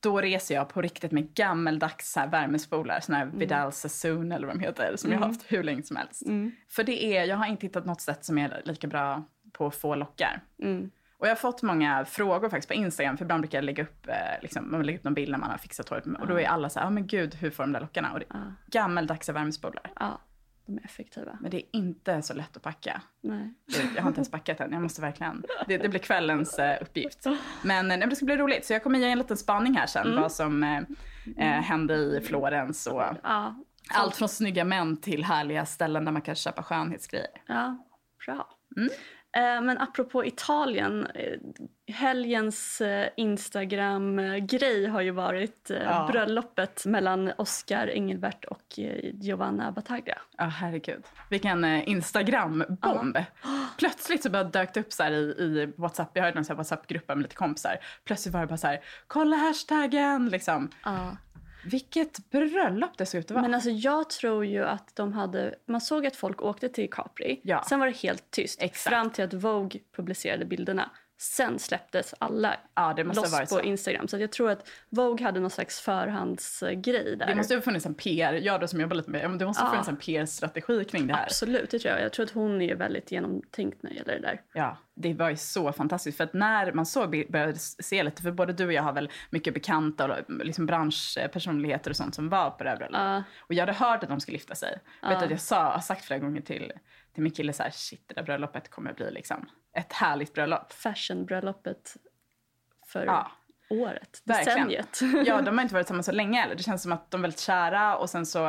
då 0.01 0.21
reser 0.21 0.55
jag 0.55 0.69
på 0.69 0.83
riktigt 0.83 1.13
med 1.13 1.35
gammeldags 1.35 2.13
så 2.13 2.21
här 2.21 2.27
värmespolar, 2.29 3.01
såna 3.01 3.19
här 3.19 3.27
Vidal 3.27 3.73
Sassoon 3.73 4.33
eller 4.33 4.47
vad 4.47 4.57
de 4.57 4.61
heter, 4.61 4.97
som 4.97 5.13
jag 5.13 5.19
har 5.19 5.27
haft 5.27 5.43
hur 5.53 5.63
länge 5.63 5.83
som 5.83 5.97
helst. 5.97 6.23
För 6.71 6.85
det 6.85 7.05
är, 7.05 7.25
jag 7.25 7.37
har 7.37 7.47
inte 7.47 7.67
hittat 7.67 7.87
något 7.87 8.01
sätt 8.01 8.25
som 8.25 8.39
är 8.39 8.63
lika 8.65 8.87
bra 8.87 9.25
på 9.53 9.67
att 9.67 9.75
få 9.75 9.95
lockar. 9.95 10.41
Mm. 10.63 10.91
Och 11.19 11.27
jag 11.29 11.31
har 11.31 11.37
fått 11.37 11.63
många 11.63 12.05
frågor 12.05 12.49
faktiskt 12.49 12.69
på 12.69 12.75
Instagram, 12.75 13.17
för 13.17 13.25
ibland 13.25 13.41
brukar 13.41 13.59
jag 13.59 13.65
lägga 13.65 13.83
upp, 13.83 14.09
eh, 14.09 14.15
liksom, 14.43 14.71
man 14.71 14.83
lägger 14.83 14.99
upp 14.99 15.05
någon 15.05 15.15
bild 15.15 15.31
när 15.31 15.39
man 15.39 15.51
har 15.51 15.59
fixat 15.59 15.89
håret. 15.89 16.05
Och 16.21 16.27
då 16.27 16.41
är 16.41 16.47
alla 16.47 16.69
så 16.71 16.79
här, 16.79 16.87
ja 16.87 16.91
men 16.91 17.07
gud, 17.07 17.35
hur 17.35 17.51
får 17.51 17.63
de 17.63 17.73
där 17.73 17.81
lockarna? 17.81 18.13
Och 18.13 18.19
det, 18.19 18.27
Gammeldags 18.67 19.29
värmespolar. 19.29 19.91
Ja, 20.01 20.21
de 20.67 20.79
är 20.79 20.85
effektiva. 20.85 21.39
Men 21.41 21.51
det 21.51 21.57
är 21.57 21.63
inte 21.73 22.23
så 22.23 22.35
lätt 22.35 22.57
att 22.57 22.63
packa. 22.63 23.03
Nej. 23.21 23.55
Jag 23.97 24.03
har 24.03 24.09
inte 24.09 24.19
ens 24.19 24.31
packat 24.31 24.61
än, 24.61 24.73
jag 24.73 24.83
måste 24.83 25.01
verkligen, 25.01 25.45
det, 25.67 25.79
det 25.79 25.89
blir 25.89 26.01
kvällens 26.01 26.59
eh, 26.59 26.83
uppgift. 26.83 27.27
Men 27.63 27.91
eh, 27.91 28.09
det 28.09 28.17
ska 28.17 28.25
bli 28.25 28.37
roligt, 28.37 28.67
så 28.67 28.73
jag 28.73 28.83
kommer 28.83 28.99
ge 28.99 29.11
en 29.11 29.19
liten 29.19 29.37
spaning 29.37 29.75
här 29.75 29.87
sen, 29.87 30.17
vad 30.21 30.33
som 30.33 30.63
eh, 30.63 30.79
eh, 31.37 31.63
hände 31.63 31.95
i 31.95 32.21
Florens 32.21 32.87
och 32.87 33.03
Ja, 33.23 33.55
allt 33.91 34.17
från 34.17 34.29
snygga 34.29 34.65
män 34.65 34.97
till 34.97 35.25
härliga 35.25 35.67
ställen 35.67 36.05
där 36.05 36.13
man 36.13 36.23
kan 36.23 36.35
köpa 36.35 36.63
skönhetsgrejer. 36.63 37.43
ja 37.47 37.79
bra. 38.27 38.49
Mm. 38.77 38.89
Eh, 39.37 39.61
Men 39.63 39.79
apropå 39.79 40.25
Italien, 40.25 41.07
eh, 41.15 41.39
helgens 41.95 42.81
eh, 42.81 43.09
Instagram-grej 43.17 44.87
har 44.87 45.01
ju 45.01 45.11
varit 45.11 45.71
Ja. 45.85 46.09
bröllopet 46.13 46.87
mellan 46.87 47.33
Oscar 47.39 47.87
Engelbert 47.87 48.45
och 48.45 48.79
Giovanna 49.13 49.73
Battaglia. 49.73 50.19
Ja, 50.37 50.45
herregud. 50.45 51.03
Vilken 51.31 51.65
Instagram-bomb. 51.65 53.19
Plötsligt 53.79 54.23
så 54.23 54.31
bara 54.31 54.45
dök 54.45 54.75
det 54.75 54.81
upp 54.81 54.93
så 54.93 55.05
i, 55.05 55.15
i 55.39 55.73
WhatsApp, 55.77 56.11
jag 56.15 56.23
har 56.23 56.29
ju 56.29 56.35
någon 56.35 56.57
WhatsApp-grupp 56.57 57.09
med 57.09 57.19
lite 57.23 57.35
kompisar. 57.35 57.77
Plötsligt 58.05 58.35
var 58.35 58.41
det 58.41 58.47
bara 58.47 58.57
så 58.57 58.67
här, 58.67 58.81
kolla 59.07 59.37
hashtaggen 59.37 60.29
liksom. 60.29 60.71
Ja. 60.85 61.17
Vilket 61.65 62.31
bröllop 62.31 63.01
att 63.01 63.31
vara. 63.31 63.43
Men 63.43 63.55
alltså 63.55 63.71
jag 63.71 64.11
tror 64.11 64.45
ju 64.47 64.65
att 64.65 64.97
de 64.97 65.13
hade... 65.13 65.55
Man 65.67 65.81
såg 65.81 66.07
att 66.07 66.17
folk 66.17 66.43
åkte 66.43 66.69
till 66.69 66.91
Capri. 66.91 67.41
Ja. 67.45 67.65
Sen 67.69 67.81
var 67.81 67.87
det 67.87 67.97
helt 67.97 68.31
tyst. 68.31 68.63
Exakt. 68.63 68.95
Fram 68.95 69.11
till 69.11 69.25
att 69.25 69.35
Vogue 69.35 69.81
publicerade 69.97 70.45
bilderna. 70.45 70.91
Sen 71.23 71.59
släpptes 71.59 72.15
alla 72.19 72.57
ja, 72.75 72.93
det 72.97 73.05
måste 73.05 73.41
loss 73.41 73.51
på. 73.51 73.63
Instagram. 73.63 74.09
Så 74.09 74.19
jag 74.19 74.33
tror 74.33 74.51
att 74.51 74.69
Vogue 74.89 75.27
hade 75.27 75.41
någon 75.41 75.51
slags 75.51 75.81
förhandsgrej 75.81 77.17
där. 77.17 77.27
Det 77.27 77.35
måste 77.35 77.55
ha 77.55 77.61
funnits 77.61 77.87
en 77.87 77.95
PR, 77.95 78.33
jag 78.33 78.61
då 78.61 78.69
som 78.69 78.81
jobbar 78.81 78.97
lite 78.97 79.11
med, 79.11 79.39
det 79.39 79.47
måste 79.47 79.63
ha 79.63 79.69
Ja. 79.69 79.73
funnits 79.73 79.89
en 79.89 79.97
PR-strategi 79.97 80.85
kring 80.85 81.07
det 81.07 81.15
här. 81.15 81.23
Absolut, 81.25 81.71
det 81.71 81.79
tror 81.79 81.95
jag. 81.95 82.03
Jag 82.05 82.13
tror 82.13 82.27
att 82.27 82.33
hon 82.33 82.63
är 82.63 82.75
väldigt 82.75 83.13
genomtänkt 83.13 83.83
när 83.83 83.91
det 83.91 83.97
gäller 83.97 84.15
det 84.15 84.21
där. 84.21 84.41
Ja, 84.53 84.77
det 84.95 85.15
var 85.15 85.31
ju 85.31 85.37
så 85.37 85.73
fantastiskt. 85.73 86.17
För 86.17 86.25
att 86.25 86.33
när 86.35 86.73
man 86.73 86.87
så 86.87 87.07
började 87.07 87.59
se 87.59 88.03
lite, 88.03 88.23
för 88.23 88.31
både 88.31 88.53
du 88.53 88.67
och 88.67 88.73
jag 88.73 88.83
har 88.83 88.93
väl 88.93 89.11
mycket 89.31 89.55
bekanta 89.55 90.05
och 90.13 90.31
liksom 90.45 90.67
branschpersonligheter 90.67 91.91
och 91.91 91.97
sånt 91.97 92.15
som 92.15 92.29
var 92.29 92.51
på 92.51 92.65
det 92.65 92.71
här 92.71 92.77
bröllopet. 92.77 93.25
Och 93.41 93.55
jag 93.55 93.63
hade 93.67 93.73
hört 93.79 94.03
att 94.03 94.09
de 94.09 94.21
skulle 94.21 94.37
gifta 94.37 94.55
sig. 94.55 94.79
Jag 95.03 95.09
vet 95.09 95.23
att 95.23 95.31
jag 95.31 95.41
sa, 95.41 95.73
har 95.73 95.81
sagt 95.81 96.05
flera 96.05 96.21
gånger 96.21 96.41
till, 96.41 96.73
till 97.15 97.23
min 97.23 97.33
kille 97.33 97.53
så 97.53 97.63
här, 97.63 97.71
shit 97.71 98.05
det 98.09 98.15
där 98.15 98.23
bröllopet 98.23 98.71
kommer 98.71 98.93
bli 98.93 99.11
liksom 99.11 99.49
ett 99.77 99.93
härligt 99.93 100.33
bröllop. 100.35 100.73
Fashionbröllopet 100.73 101.97
för 102.87 103.07
Ja. 103.07 103.31
året, 103.71 104.23
Verkligen. 104.25 104.69
decenniet. 104.69 105.27
Ja, 105.29 105.41
de 105.43 105.59
har 105.59 105.63
inte 105.63 105.75
varit 105.75 105.87
tillsammans 105.87 106.07
så 106.07 106.13
länge 106.13 106.41
heller. 106.41 106.55
Det 106.55 106.63
känns 106.63 106.83
som 106.83 106.93
att 106.93 107.11
de 107.11 107.21
är 107.21 107.23
väldigt 107.23 107.41
kära 107.41 107.97
och 107.97 108.11
sen 108.11 108.27
så 108.27 108.49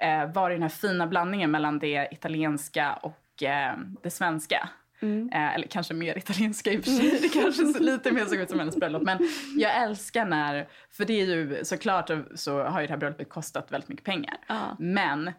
eh, 0.00 0.32
var 0.32 0.48
det 0.50 0.54
den 0.54 0.62
här 0.62 0.68
fina 0.68 1.06
blandningen 1.06 1.50
mellan 1.50 1.78
det 1.78 2.08
italienska 2.10 2.92
och 2.92 3.42
eh, 3.42 3.74
det 4.02 4.10
svenska. 4.10 4.68
Mm. 5.02 5.30
Eh, 5.32 5.54
eller 5.54 5.66
kanske 5.66 5.94
mer 5.94 6.18
italienska 6.18 6.70
i 6.72 6.78
och 6.80 6.84
för 6.84 6.90
sig. 6.90 7.18
Det 7.22 7.28
kanske 7.28 7.62
lite 7.82 8.12
mer 8.12 8.24
såg 8.24 8.38
ut 8.38 8.50
som 8.50 8.58
hennes 8.58 8.76
bröllop. 8.76 9.02
Men 9.02 9.18
jag 9.56 9.82
älskar 9.82 10.24
när, 10.24 10.68
för 10.90 11.04
det 11.04 11.12
är 11.20 11.26
ju 11.26 11.64
såklart 11.64 12.10
så 12.34 12.62
har 12.64 12.80
ju 12.80 12.86
det 12.86 12.92
här 12.92 12.98
bröllopet 13.00 13.28
kostat 13.28 13.72
väldigt 13.72 13.88
mycket 13.88 14.04
pengar. 14.04 14.36
Ja. 14.46 14.76
Men 14.78 15.32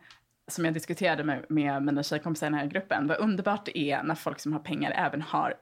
som 0.48 0.66
jag 0.66 0.74
diskuterade 0.74 1.24
med, 1.24 1.46
med 1.50 1.84
mina 1.84 2.04
tjejkompisar 2.04 2.48
i 2.48 2.50
den 2.50 2.60
här 2.60 2.66
gruppen, 2.68 3.08
vad 3.08 3.18
underbart 3.18 3.66
det 3.66 3.78
är 3.80 4.04
när 4.04 4.16
folk 4.16 4.40
som 4.40 4.54
har 4.54 4.60
pengar 4.60 4.92
även 4.92 5.22
har 5.22 5.54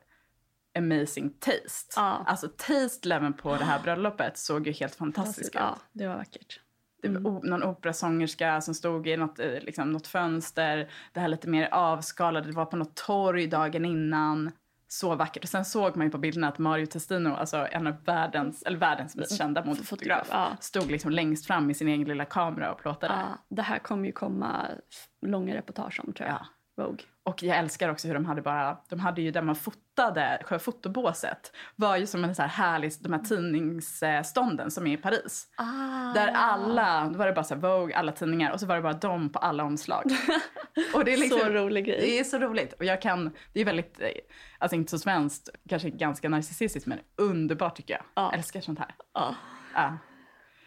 amazing 0.78 1.30
taste. 1.40 1.94
Ja. 1.96 2.24
Alltså 2.28 2.48
taste 2.58 3.08
leveln 3.08 3.34
på 3.34 3.56
det 3.56 3.64
här 3.66 3.80
bröllopet 3.84 4.38
såg 4.38 4.68
ju 4.68 4.74
helt 4.74 4.96
fantastisk 4.96 5.56
ut. 5.56 5.62
Ja, 5.62 5.78
det 5.92 6.08
var 6.08 6.16
vackert. 6.16 6.60
Var 7.04 7.28
o- 7.28 7.42
någon 7.44 7.64
operasångerska 7.64 8.62
som 8.62 8.74
stod 8.74 9.08
i 9.08 9.18
något, 9.18 9.40
eh, 9.40 9.52
liksom, 9.52 9.92
något 9.92 10.08
fönster. 10.08 10.90
Det 11.14 11.20
här 11.20 11.28
lite 11.28 11.50
mer 11.50 11.70
avskalade, 11.72 12.48
det 12.48 12.54
var 12.56 12.66
på 12.66 12.76
något 12.76 12.96
torg 12.96 13.48
dagen 13.48 13.86
innan. 13.86 14.52
Så 15.00 15.16
vackert. 15.16 15.44
Och 15.44 15.50
sen 15.50 15.66
såg 15.66 15.98
man 15.98 16.08
ju 16.08 16.12
på 16.12 16.18
bilderna 16.18 16.48
att 16.48 16.58
Mario 16.58 16.86
Testino, 16.86 17.30
alltså 17.36 17.68
en 17.72 17.88
av 17.88 18.04
världens, 18.04 18.64
eller 18.64 18.78
världens 18.78 19.16
mest 19.16 19.38
kända 19.38 19.66
modefotograf, 19.66 20.28
Ja. 20.32 20.58
stod 20.60 20.92
liksom 20.92 21.12
längst 21.12 21.48
fram 21.48 21.68
med 21.68 21.78
sin 21.78 21.88
egen 21.88 22.08
lilla 22.08 22.26
kamera 22.26 22.72
och 22.72 22.80
plåtade. 22.80 23.14
Ja, 23.14 23.38
det 23.50 23.62
här 23.62 23.80
kommer 23.80 24.06
ju 24.06 24.12
komma 24.12 24.68
långa 25.22 25.56
reportage 25.56 26.00
om 26.04 26.14
tror 26.14 26.28
jag. 26.30 26.36
Ja. 26.36 26.46
Vogue. 26.78 27.06
Och 27.24 27.44
jag 27.44 27.58
älskar 27.58 27.90
också 27.90 28.08
hur 28.08 28.14
de 28.14 28.26
hade 28.26 28.42
bara, 28.42 28.78
de 28.90 29.00
hade 29.00 29.22
ju 29.22 29.32
där 29.32 29.42
man 29.42 29.56
fotade, 29.56 30.42
själva 30.46 30.60
fotobåset 30.60 31.52
var 31.76 31.98
ju 31.98 32.08
som 32.08 32.24
en 32.24 32.36
så 32.36 32.42
här 32.42 32.50
härlig, 32.50 32.92
de 33.00 33.14
här 33.14 33.20
tidningsstånden 33.20 34.72
som 34.72 34.88
är 34.88 34.94
i 34.94 34.98
Paris. 34.98 35.48
Ah. 35.58 36.14
Där 36.14 36.28
alla, 36.28 37.10
då 37.10 37.18
var 37.18 37.28
det 37.28 37.34
bara 37.34 37.44
så 37.44 37.56
Vogue, 37.56 37.96
alla 37.96 38.12
tidningar 38.12 38.52
och 38.52 38.60
så 38.60 38.66
var 38.66 38.76
det 38.76 38.82
bara 38.82 38.94
de 38.94 39.30
på 39.30 39.40
alla 39.40 39.64
omslag. 39.64 40.04
och 40.94 41.06
det 41.06 41.14
är 41.14 41.18
liksom, 41.18 41.40
Så 41.40 41.50
rolig 41.50 41.86
grej. 41.86 42.00
Det 42.02 42.20
är 42.20 42.24
så 42.24 42.40
roligt. 42.40 42.74
Och 42.74 42.86
jag 42.86 43.02
kan, 43.02 43.32
det 43.54 43.62
är 43.62 43.66
väldigt, 43.66 44.02
eh, 44.02 44.08
alltså 44.58 44.76
inte 44.76 44.92
så 44.92 45.00
svenskt, 45.00 45.50
kanske 45.70 45.90
ganska 45.90 46.30
narcissistiskt 46.30 46.88
men 46.88 47.00
underbart 47.16 47.76
tycker 47.76 47.94
jag. 47.94 48.04
Ja. 48.16 48.34
Älskar 48.34 48.62
sånt 48.62 48.80
här. 48.80 48.96
Ja. 49.14 49.36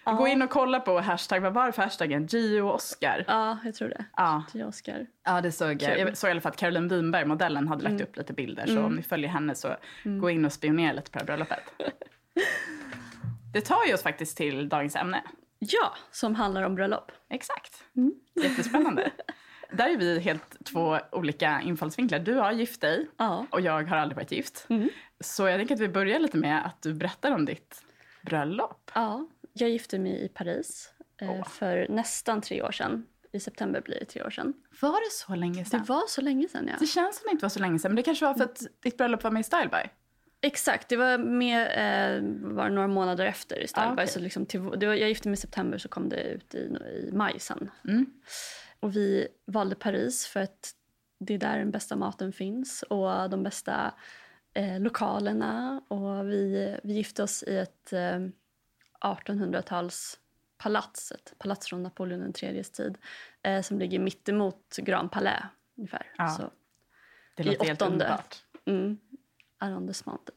Ja. 0.07 0.13
Gå 0.13 0.27
in 0.29 0.43
och 0.43 0.51
kolla 0.51 0.81
på 0.81 1.01
hashtag, 1.01 1.41
vad 1.41 1.53
var 1.55 1.67
det 1.67 1.73
för 1.73 1.83
hashtaggen? 1.83 2.27
Gio 2.27 2.63
Oscar. 2.63 3.25
ja, 3.29 3.59
jag 3.65 3.75
tror 3.75 3.89
det. 3.89 4.05
Ja. 4.17 4.43
Till 4.53 4.63
Oscar. 4.65 5.07
Ja, 5.25 5.41
det 5.41 5.53
såg 5.53 5.83
jag. 5.83 5.99
Jag 5.99 6.17
såg 6.17 6.29
i 6.29 6.31
alla 6.31 6.41
fall 6.41 6.51
att 6.53 6.57
Caroline 6.59 6.89
Winberg, 6.89 7.25
modellen, 7.25 7.69
hade 7.69 7.85
lagt 7.91 8.01
upp 8.01 8.17
lite 8.17 8.33
bilder. 8.33 8.67
Så 8.67 8.83
om 8.83 8.95
ni 8.97 9.03
följer 9.03 9.29
henne 9.31 9.55
så 9.55 9.77
gå 10.21 10.31
in 10.31 10.45
och 10.45 10.53
spionera 10.53 10.93
lite 10.93 11.11
på 11.11 11.19
det 11.19 11.23
här 11.23 11.27
bröllopet. 11.27 11.61
det 13.53 13.61
tar 13.61 13.85
ju 13.89 13.95
oss 13.95 14.03
faktiskt 14.03 14.37
till 14.37 14.69
dagens 14.69 14.97
ämne. 14.97 15.23
Ja, 15.59 15.95
som 16.11 16.35
handlar 16.35 16.63
om 16.63 16.75
bröllop. 16.75 17.13
Exakt. 17.31 17.85
Jättespännande. 18.43 19.11
Där 19.73 19.89
är 19.89 19.97
vi 19.97 20.19
helt 20.21 20.57
två 20.73 20.99
olika 21.13 21.61
infallsvinklar. 21.61 22.19
Du 22.19 22.35
har 22.35 22.53
gift 22.53 22.81
dig 22.81 23.09
Ja. 23.17 23.47
och 23.51 23.61
jag 23.61 23.89
har 23.89 23.97
aldrig 23.97 24.17
varit 24.17 24.33
gift. 24.33 24.69
Så 25.21 25.49
jag 25.49 25.59
tänker 25.61 25.75
att 25.75 25.81
vi 25.81 25.89
börjar 25.89 26.19
lite 26.19 26.37
med 26.37 26.67
att 26.67 26.83
du 26.83 26.95
berättar 26.95 27.33
om 27.33 27.45
ditt 27.45 27.83
bröllop. 28.23 28.91
Ja, 28.95 29.27
jag 29.61 29.71
gifte 29.71 29.99
mig 29.99 30.25
i 30.25 30.29
Paris 30.29 30.91
Åh. 31.23 31.49
för 31.49 31.87
nästan 31.89 32.41
tre 32.41 32.63
år 32.63 32.73
sedan. 32.73 33.07
I 33.33 33.41
september 33.41 33.81
blir 33.81 33.99
det 34.01 34.05
tre 34.05 34.23
år 34.23 34.31
sedan. 34.31 34.55
Var 34.81 34.91
det 35.07 35.13
så 35.13 35.35
länge 35.35 35.63
Det 35.63 35.71
sedan? 35.71 35.81
Det, 35.81 35.89
var 35.89 36.03
så 36.09 36.21
länge 36.21 36.49
sedan, 36.49 36.71
ja. 36.81 36.87
känns 36.87 37.17
som 37.17 37.25
det 37.27 37.31
inte 37.31 37.45
var 37.45 37.49
så 37.51 37.61
länge 37.61 37.79
sedan, 37.79 37.91
men 37.91 37.97
det 37.97 38.03
kanske 38.03 38.25
var 38.25 38.35
för 38.35 38.45
att 38.45 38.63
ditt 38.83 38.97
bröllop 38.97 39.25
var 39.25 39.31
med 39.31 39.41
i 39.41 39.45
Style 39.45 39.69
By. 39.69 39.91
Exakt, 40.41 40.89
det 40.89 40.97
var 40.97 41.19
med 41.19 41.63
eh, 41.67 42.23
var 42.55 42.69
några 42.71 42.89
månader 42.89 43.27
efter 43.27 43.59
i 43.59 43.67
Style 43.69 43.87
Ah, 43.87 43.93
okej. 43.93 44.09
så 44.09 44.21
liksom 44.21 44.47
till, 44.47 44.71
det 44.77 44.87
var, 44.87 44.95
Jag 44.95 45.09
gifte 45.09 45.29
mig 45.29 45.33
i 45.35 45.37
september 45.41 45.79
så 45.79 45.89
kom 45.89 46.09
det 46.09 46.23
ut 46.23 46.55
i, 46.55 46.59
i 46.59 47.11
maj 47.13 47.41
sen. 47.41 47.71
Mm. 47.89 48.07
Och 48.81 48.97
vi 48.97 49.29
valde 49.47 49.75
Paris 49.75 50.27
för 50.27 50.41
att 50.41 50.71
det 51.21 51.35
är 51.35 51.39
där 51.39 51.59
den 51.59 51.71
bästa 51.71 51.97
maten 51.97 52.33
finns 52.33 52.83
och 52.83 53.31
de 53.31 53.43
bästa 53.43 53.95
eh, 54.55 54.81
lokalerna. 54.81 55.83
Och 55.89 56.31
vi, 56.31 56.77
vi 56.83 56.93
gifte 56.93 57.23
oss 57.23 57.43
i 57.43 57.57
ett 57.57 57.93
eh, 57.93 58.21
1800-tals 59.01 60.19
palats, 60.59 61.13
ett 61.13 61.35
palats 61.39 61.67
från 61.69 61.83
Napoleon 61.83 62.33
IIIs 62.43 62.71
tid 62.71 62.99
eh, 63.43 63.63
som 63.63 63.79
ligger 63.79 63.99
mittemot 63.99 64.77
Grand 64.83 65.11
Palais 65.13 65.43
ungefär. 65.77 66.13
Ja. 66.17 66.29
Så, 66.29 66.51
Det 67.37 67.43
I 67.43 67.47
låter 67.47 67.65
helt 67.67 67.83
underbart. 67.83 68.37
mm, 68.67 68.99
arrondissementet. 69.59 70.35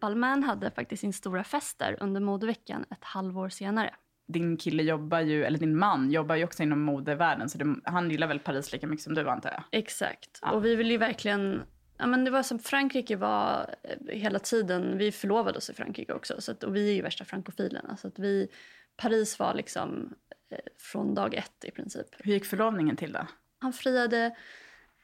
Balmain 0.00 0.42
hade 0.42 0.70
faktiskt 0.70 1.00
sin 1.00 1.12
stora 1.12 1.44
fest 1.44 1.78
där 1.78 1.96
under 2.00 2.20
modeveckan 2.20 2.84
ett 2.90 3.04
halvår 3.04 3.48
senare. 3.48 3.94
din 4.28 4.56
kille 4.56 4.82
jobbar 4.82 5.20
ju, 5.20 5.44
eller 5.44 5.58
din 5.58 5.78
man 5.78 6.10
jobbar 6.10 6.34
ju 6.36 6.44
också 6.44 6.62
inom 6.62 6.80
modevärlden 6.82 7.48
så 7.48 7.58
det, 7.58 7.76
han 7.84 8.10
gillar 8.10 8.26
väl 8.26 8.38
Paris 8.38 8.72
lika 8.72 8.86
mycket 8.86 9.04
som 9.04 9.14
du 9.14 9.28
antar 9.30 9.50
jag? 9.50 9.62
Exakt. 9.80 10.38
Ja. 10.42 10.50
Och 10.50 10.64
vi 10.64 10.76
ville 10.76 10.92
ju 10.92 10.98
verkligen... 10.98 11.62
Ja, 11.98 12.06
men 12.06 12.24
det 12.24 12.30
var 12.30 12.42
som 12.42 12.58
Frankrike 12.58 13.16
var 13.16 13.74
eh, 13.82 14.16
hela 14.16 14.38
tiden. 14.38 14.98
Vi 14.98 15.12
förlovade 15.12 15.58
oss 15.58 15.70
i 15.70 15.74
Frankrike 15.74 16.12
också. 16.12 16.40
Så 16.40 16.52
att, 16.52 16.64
och 16.64 16.76
vi 16.76 16.90
är 16.90 16.94
ju 16.94 17.02
värsta 17.02 17.24
frankofilerna. 17.24 17.96
Så 17.96 18.08
att 18.08 18.18
vi, 18.18 18.48
Paris 18.96 19.38
var 19.38 19.54
liksom 19.54 20.14
eh, 20.50 20.58
från 20.78 21.14
dag 21.14 21.34
ett 21.34 21.64
i 21.64 21.70
princip. 21.70 22.06
Hur 22.18 22.32
gick 22.32 22.44
förlovningen 22.44 22.96
till 22.96 23.12
då? 23.12 23.26
Han 23.58 23.72
friade 23.72 24.36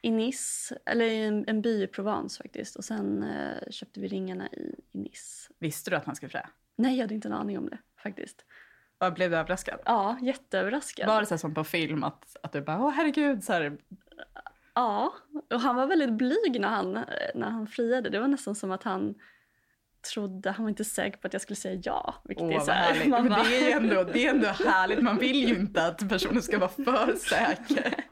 i 0.03 0.11
Nice, 0.11 0.79
eller 0.85 1.05
i 1.05 1.25
en, 1.25 1.45
en 1.49 1.63
by 1.63 1.83
i 1.83 1.87
Provence 1.87 2.43
faktiskt. 2.43 2.77
Och 2.77 2.85
sen 2.85 3.23
eh, 3.23 3.71
köpte 3.71 4.01
vi 4.01 4.09
ringarna 4.09 4.49
i, 4.49 4.75
i 4.93 4.99
Nice. 4.99 5.53
Visste 5.59 5.91
du 5.91 5.97
att 5.97 6.05
han 6.05 6.17
skulle 6.17 6.31
frä? 6.31 6.49
Nej, 6.77 6.97
jag 6.97 7.03
hade 7.03 7.15
inte 7.15 7.29
en 7.29 7.35
aning 7.35 7.59
om 7.59 7.69
det 7.69 7.79
faktiskt. 8.03 8.45
Och 8.99 9.13
blev 9.13 9.31
du 9.31 9.37
överraskad? 9.37 9.81
Ja, 9.85 10.19
jätteöverraskad. 10.23 11.07
Var 11.07 11.21
det 11.21 11.27
så 11.27 11.39
som 11.39 11.55
på 11.55 11.65
film 11.65 12.05
att, 12.05 12.37
att 12.43 12.53
du 12.53 12.61
bara 12.61 12.85
åh 12.85 12.91
herregud 12.91 13.45
så 13.45 13.53
här, 13.53 13.79
Ja, 14.75 15.15
och 15.51 15.61
han 15.61 15.77
var 15.77 15.87
väldigt 15.87 16.13
blyg 16.13 16.61
när 16.61 16.69
han, 16.69 16.93
när 17.35 17.51
han 17.51 17.67
friade. 17.67 18.11
Det 18.11 18.19
var 18.21 18.29
nästan 18.29 18.55
som 18.55 18.71
att 18.71 18.83
han 18.83 19.15
trodde, 20.13 20.51
han 20.51 20.65
var 20.65 20.71
inte 20.71 20.85
säker 20.85 21.19
på 21.19 21.27
att 21.27 21.33
jag 21.33 21.43
skulle 21.43 21.57
säga 21.57 21.81
ja. 21.85 22.15
Vilket 22.25 22.43
åh 22.45 22.51
är 22.51 22.55
vad 22.57 22.65
så 22.67 22.71
här, 22.73 22.93
härligt. 22.93 23.09
man 23.09 23.23
Men 23.23 23.31
bara- 23.33 23.43
det 23.43 23.73
är 23.73 23.77
ändå, 23.77 24.05
det 24.05 24.27
är 24.27 24.31
ändå 24.31 24.47
härligt, 24.47 25.03
man 25.03 25.19
vill 25.19 25.49
ju 25.49 25.55
inte 25.59 25.87
att 25.87 26.09
personen 26.09 26.43
ska 26.43 26.59
vara 26.59 26.71
för 26.71 27.15
säker. 27.17 27.95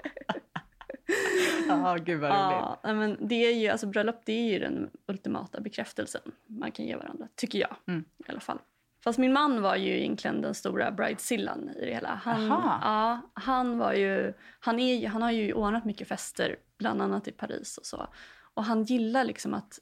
Ja, 1.69 1.97
gud 2.05 2.21
vad 2.21 2.31
roligt. 2.31 2.79
Ja, 2.83 2.93
men 2.95 3.29
det 3.29 3.35
är 3.35 3.55
ju, 3.55 3.69
alltså 3.69 3.87
bröllop 3.87 4.21
det 4.25 4.33
är 4.33 4.53
ju 4.53 4.59
den 4.59 4.91
ultimata 5.09 5.61
bekräftelsen 5.61 6.21
man 6.47 6.73
kan 6.73 6.87
ge 6.87 6.97
varandra, 6.97 7.29
tycker 7.35 7.59
jag 7.59 7.77
Mm. 7.89 8.05
i 8.27 8.31
alla 8.31 8.41
fall. 8.41 8.59
Fast 9.05 9.19
min 9.19 9.33
man 9.33 9.63
var 9.63 9.77
ju 9.77 9.99
egentligen 9.99 10.41
den 10.43 10.55
stora 10.55 10.91
bridezillan 10.91 11.69
i 11.69 11.87
det 11.87 11.95
hela. 11.95 12.21
Han, 12.25 12.53
Aha. 12.53 12.79
ja, 12.83 13.31
han, 13.43 13.79
var 13.79 13.93
ju, 13.93 14.35
han, 14.61 14.79
är, 14.79 15.09
han 15.09 15.23
har 15.23 15.31
ju 15.31 15.53
ordnat 15.53 15.85
mycket 15.85 16.09
fester, 16.09 16.57
bland 16.79 17.03
annat 17.03 17.29
i 17.29 17.33
Paris 17.33 17.79
och 17.79 17.87
så. 17.87 18.09
Och 18.55 18.65
han 18.65 18.83
gillar 18.83 19.25
liksom 19.25 19.55
att 19.55 19.79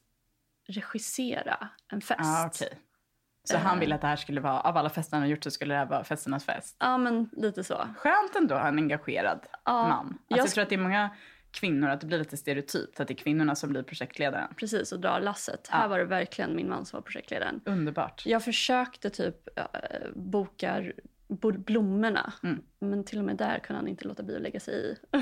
regissera 0.68 1.68
en 1.92 2.00
fest. 2.00 2.20
Ja, 2.22 2.46
okej. 2.46 2.78
Så 3.44 3.56
han 3.56 3.80
ville 3.80 3.94
att 3.94 4.00
det 4.00 4.06
här 4.06 4.16
skulle 4.16 4.40
vara, 4.40 4.60
av 4.60 4.76
alla 4.76 4.90
fester 4.90 5.16
han 5.16 5.22
har 5.22 5.28
gjort 5.28 5.44
så 5.44 5.50
skulle 5.50 5.74
det 5.74 5.78
här 5.78 5.86
vara 5.86 6.04
festernas 6.04 6.44
fest. 6.44 6.76
Ja, 6.78 6.98
men 6.98 7.30
lite 7.32 7.64
så. 7.64 7.88
Skönt 7.96 8.36
ändå 8.36 8.54
en 8.54 8.78
engagerad 8.78 9.46
Ja, 9.64 9.88
man. 9.88 10.06
Alltså, 10.06 10.24
jag 10.28 10.38
jag 10.38 10.50
tror 10.50 10.62
att 10.62 10.68
det 10.68 10.74
är 10.74 10.78
många 10.78 11.10
kvinnor, 11.60 11.88
att 11.88 12.00
det 12.00 12.06
blir 12.06 12.18
lite 12.18 12.36
stereotypt, 12.36 13.00
att 13.00 13.08
det 13.08 13.14
är 13.14 13.18
kvinnorna 13.18 13.54
som 13.54 13.70
blir 13.70 13.82
projektledaren. 13.82 14.54
Precis, 14.56 14.92
och 14.92 15.00
drar 15.00 15.20
lasset. 15.20 15.68
Här 15.70 15.88
var 15.88 15.98
det 15.98 16.04
verkligen 16.04 16.56
min 16.56 16.68
man 16.68 16.86
som 16.86 16.96
var 16.96 17.02
projektledaren. 17.02 17.60
Underbart. 17.64 18.22
Jag 18.26 18.44
försökte 18.44 19.10
typ 19.10 19.48
äh, 19.58 19.64
boka 20.14 20.84
bo- 21.28 21.52
blommorna. 21.58 22.32
Mm. 22.42 22.62
Men 22.78 23.04
till 23.04 23.18
och 23.18 23.24
med 23.24 23.36
där 23.36 23.58
kunde 23.58 23.78
han 23.80 23.88
inte 23.88 24.08
låta 24.08 24.22
bli 24.22 24.36
att 24.36 24.42
lägga 24.42 24.60
sig 24.60 24.74
i. 24.74 24.96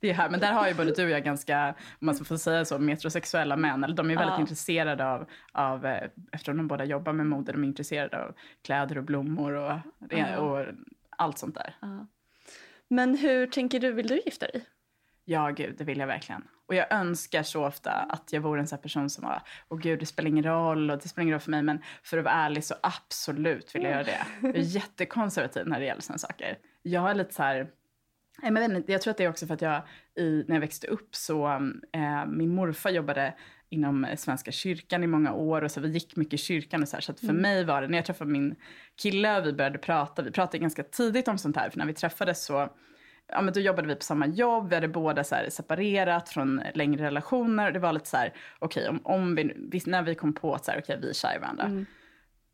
Det 0.00 0.10
är 0.10 0.14
här, 0.14 0.30
men 0.30 0.40
där 0.40 0.52
har 0.52 0.68
ju 0.68 0.74
både 0.74 0.92
du 0.92 1.04
och 1.04 1.10
jag 1.10 1.24
ganska, 1.24 1.74
om 2.00 2.06
man 2.06 2.14
får 2.14 2.36
säga 2.36 2.64
så, 2.64 2.78
metrosexuella 2.78 3.56
män. 3.56 3.84
Eller 3.84 3.94
de 3.94 4.10
är 4.10 4.16
väldigt 4.16 4.34
Ja. 4.34 4.40
intresserade 4.40 5.06
av, 5.06 5.26
av, 5.52 5.86
eh, 5.86 6.08
eftersom 6.32 6.56
de 6.56 6.68
båda 6.68 6.84
jobbar 6.84 7.12
med 7.12 7.26
mode, 7.26 7.52
de 7.52 7.62
är 7.62 7.68
intresserade 7.68 8.22
av 8.24 8.34
kläder 8.64 8.98
och 8.98 9.04
blommor 9.04 9.52
och, 9.52 9.72
Ja. 10.10 10.38
och 10.38 10.66
allt 11.10 11.38
sånt 11.38 11.54
där. 11.54 11.76
Men 12.88 13.16
hur 13.16 13.46
tänker 13.46 13.80
du, 13.80 13.92
vill 13.92 14.06
du 14.06 14.20
gifta 14.24 14.46
dig? 14.46 14.64
Ja, 15.28 15.50
gud, 15.50 15.74
det 15.78 15.84
vill 15.84 15.98
jag 15.98 16.06
verkligen. 16.06 16.44
Och 16.68 16.74
jag 16.74 16.92
önskar 16.92 17.42
så 17.42 17.66
ofta 17.66 17.90
att 17.90 18.32
jag 18.32 18.40
vore 18.40 18.60
en 18.60 18.66
sån 18.66 18.78
person 18.78 19.10
som 19.10 19.24
var, 19.24 19.42
åh 19.68 19.78
gud, 19.78 19.98
det 19.98 20.06
spelar 20.06 20.28
ingen 20.28 20.44
roll 20.44 20.90
och 20.90 20.98
det 20.98 21.08
spelar 21.08 21.22
ingen 21.22 21.32
roll 21.32 21.40
för 21.40 21.50
mig, 21.50 21.62
men 21.62 21.78
för 22.02 22.18
att 22.18 22.24
vara 22.24 22.34
ärlig 22.34 22.64
så 22.64 22.74
absolut 22.82 23.74
vill 23.74 23.82
jag 23.82 23.92
göra 23.92 24.02
det. 24.02 24.26
Jag 24.42 24.56
är 24.56 24.60
jättekonservativ 24.60 25.66
när 25.66 25.80
det 25.80 25.86
gäller 25.86 26.02
såna 26.02 26.18
saker. 26.18 26.58
Jag 26.82 27.10
är 27.10 27.14
lite 27.14 27.34
så 27.34 27.42
här, 27.42 27.70
nej, 28.42 28.50
men 28.50 28.62
jag, 28.62 28.70
vet 28.70 28.88
jag 28.88 29.02
tror 29.02 29.10
att 29.10 29.16
det 29.16 29.24
är 29.24 29.28
också 29.30 29.46
för 29.46 29.54
att 29.54 29.62
jag, 29.62 29.82
i, 30.18 30.44
när 30.48 30.54
jag 30.54 30.60
växte 30.60 30.86
upp 30.86 31.14
så, 31.14 31.46
eh, 31.92 32.26
min 32.26 32.54
morfar 32.54 32.90
jobbade 32.90 33.34
inom 33.68 34.06
Svenska 34.16 34.52
kyrkan 34.52 35.04
i 35.04 35.06
många 35.06 35.32
år 35.32 35.62
och 35.62 35.70
så 35.70 35.80
vi 35.80 35.88
gick 35.88 36.16
mycket 36.16 36.34
i 36.34 36.38
kyrkan 36.38 36.82
och 36.82 36.88
så 36.88 36.96
här, 36.96 37.00
så 37.00 37.12
att 37.12 37.20
för 37.20 37.32
mig 37.32 37.64
var 37.64 37.82
det, 37.82 37.88
när 37.88 37.98
jag 37.98 38.04
träffade 38.04 38.30
min 38.30 38.54
kille 39.02 39.38
och 39.38 39.46
vi 39.46 39.52
började 39.52 39.78
prata, 39.78 40.22
vi 40.22 40.30
pratade 40.30 40.58
ganska 40.58 40.82
tidigt 40.82 41.28
om 41.28 41.38
sånt 41.38 41.56
här, 41.56 41.70
för 41.70 41.78
när 41.78 41.86
vi 41.86 41.94
träffades 41.94 42.44
så 42.44 42.68
ja, 43.28 43.40
men 43.42 43.54
då 43.54 43.60
jobbade 43.60 43.88
vi 43.88 43.94
på 43.94 44.02
samma 44.02 44.26
jobb, 44.26 44.68
vi 44.68 44.74
hade 44.74 44.88
båda 44.88 45.24
så 45.24 45.36
separerat 45.48 46.28
från 46.28 46.62
längre 46.74 47.04
relationer. 47.04 47.72
Det 47.72 47.78
var 47.78 47.92
lite 47.92 48.08
så 48.08 48.16
här, 48.16 48.32
okej, 48.58 48.88
om, 48.88 49.00
om 49.04 49.34
vi, 49.34 49.82
när 49.86 50.02
vi 50.02 50.14
kom 50.14 50.32
på 50.34 50.54
att 50.54 50.64
så 50.64 50.70
här, 50.70 50.78
okej, 50.78 50.98
vi 51.02 51.08
är 51.08 51.12
kär 51.12 51.36
i 51.36 51.38
varandra. 51.38 51.84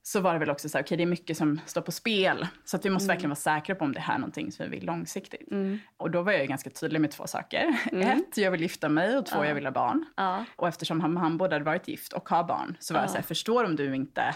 så 0.04 0.20
var 0.20 0.32
det 0.32 0.38
väl 0.38 0.50
också 0.50 0.68
så 0.68 0.78
här, 0.78 0.84
okej 0.84 0.96
det 0.96 1.02
är 1.02 1.06
mycket 1.06 1.36
som 1.36 1.60
står 1.66 1.80
på 1.80 1.92
spel. 1.92 2.46
Så 2.64 2.76
att 2.76 2.84
vi 2.84 2.90
måste 2.90 3.04
Mm. 3.04 3.14
verkligen 3.14 3.30
vara 3.30 3.36
säkra 3.36 3.74
på 3.74 3.84
om 3.84 3.92
det 3.92 4.00
här 4.00 4.14
är 4.14 4.18
någonting 4.18 4.52
som 4.52 4.64
vi 4.64 4.70
vill 4.76 4.86
långsiktigt. 4.86 5.50
Mm. 5.50 5.78
Och 5.96 6.10
då 6.10 6.22
var 6.22 6.32
jag 6.32 6.48
ganska 6.48 6.70
tydlig 6.70 7.00
med 7.00 7.10
två 7.10 7.26
saker. 7.26 7.76
Ett, 7.92 8.36
jag 8.36 8.50
vill 8.50 8.60
gifta 8.62 8.88
mig 8.88 9.16
och 9.18 9.26
två, 9.26 9.38
Ja. 9.38 9.46
jag 9.46 9.54
vill 9.54 9.66
ha 9.66 9.72
barn. 9.72 10.04
Ja. 10.16 10.44
Och 10.56 10.68
eftersom 10.68 11.00
han, 11.00 11.16
han 11.16 11.38
både 11.38 11.54
hade 11.54 11.64
varit 11.64 11.88
gift 11.88 12.12
och 12.12 12.28
har 12.28 12.44
barn 12.44 12.76
så 12.80 12.94
var 12.94 13.00
jag 13.00 13.04
Ja. 13.04 13.08
så 13.10 13.14
här, 13.16 13.22
förstår 13.22 13.64
om 13.64 13.76
du 13.76 13.94
inte 13.94 14.34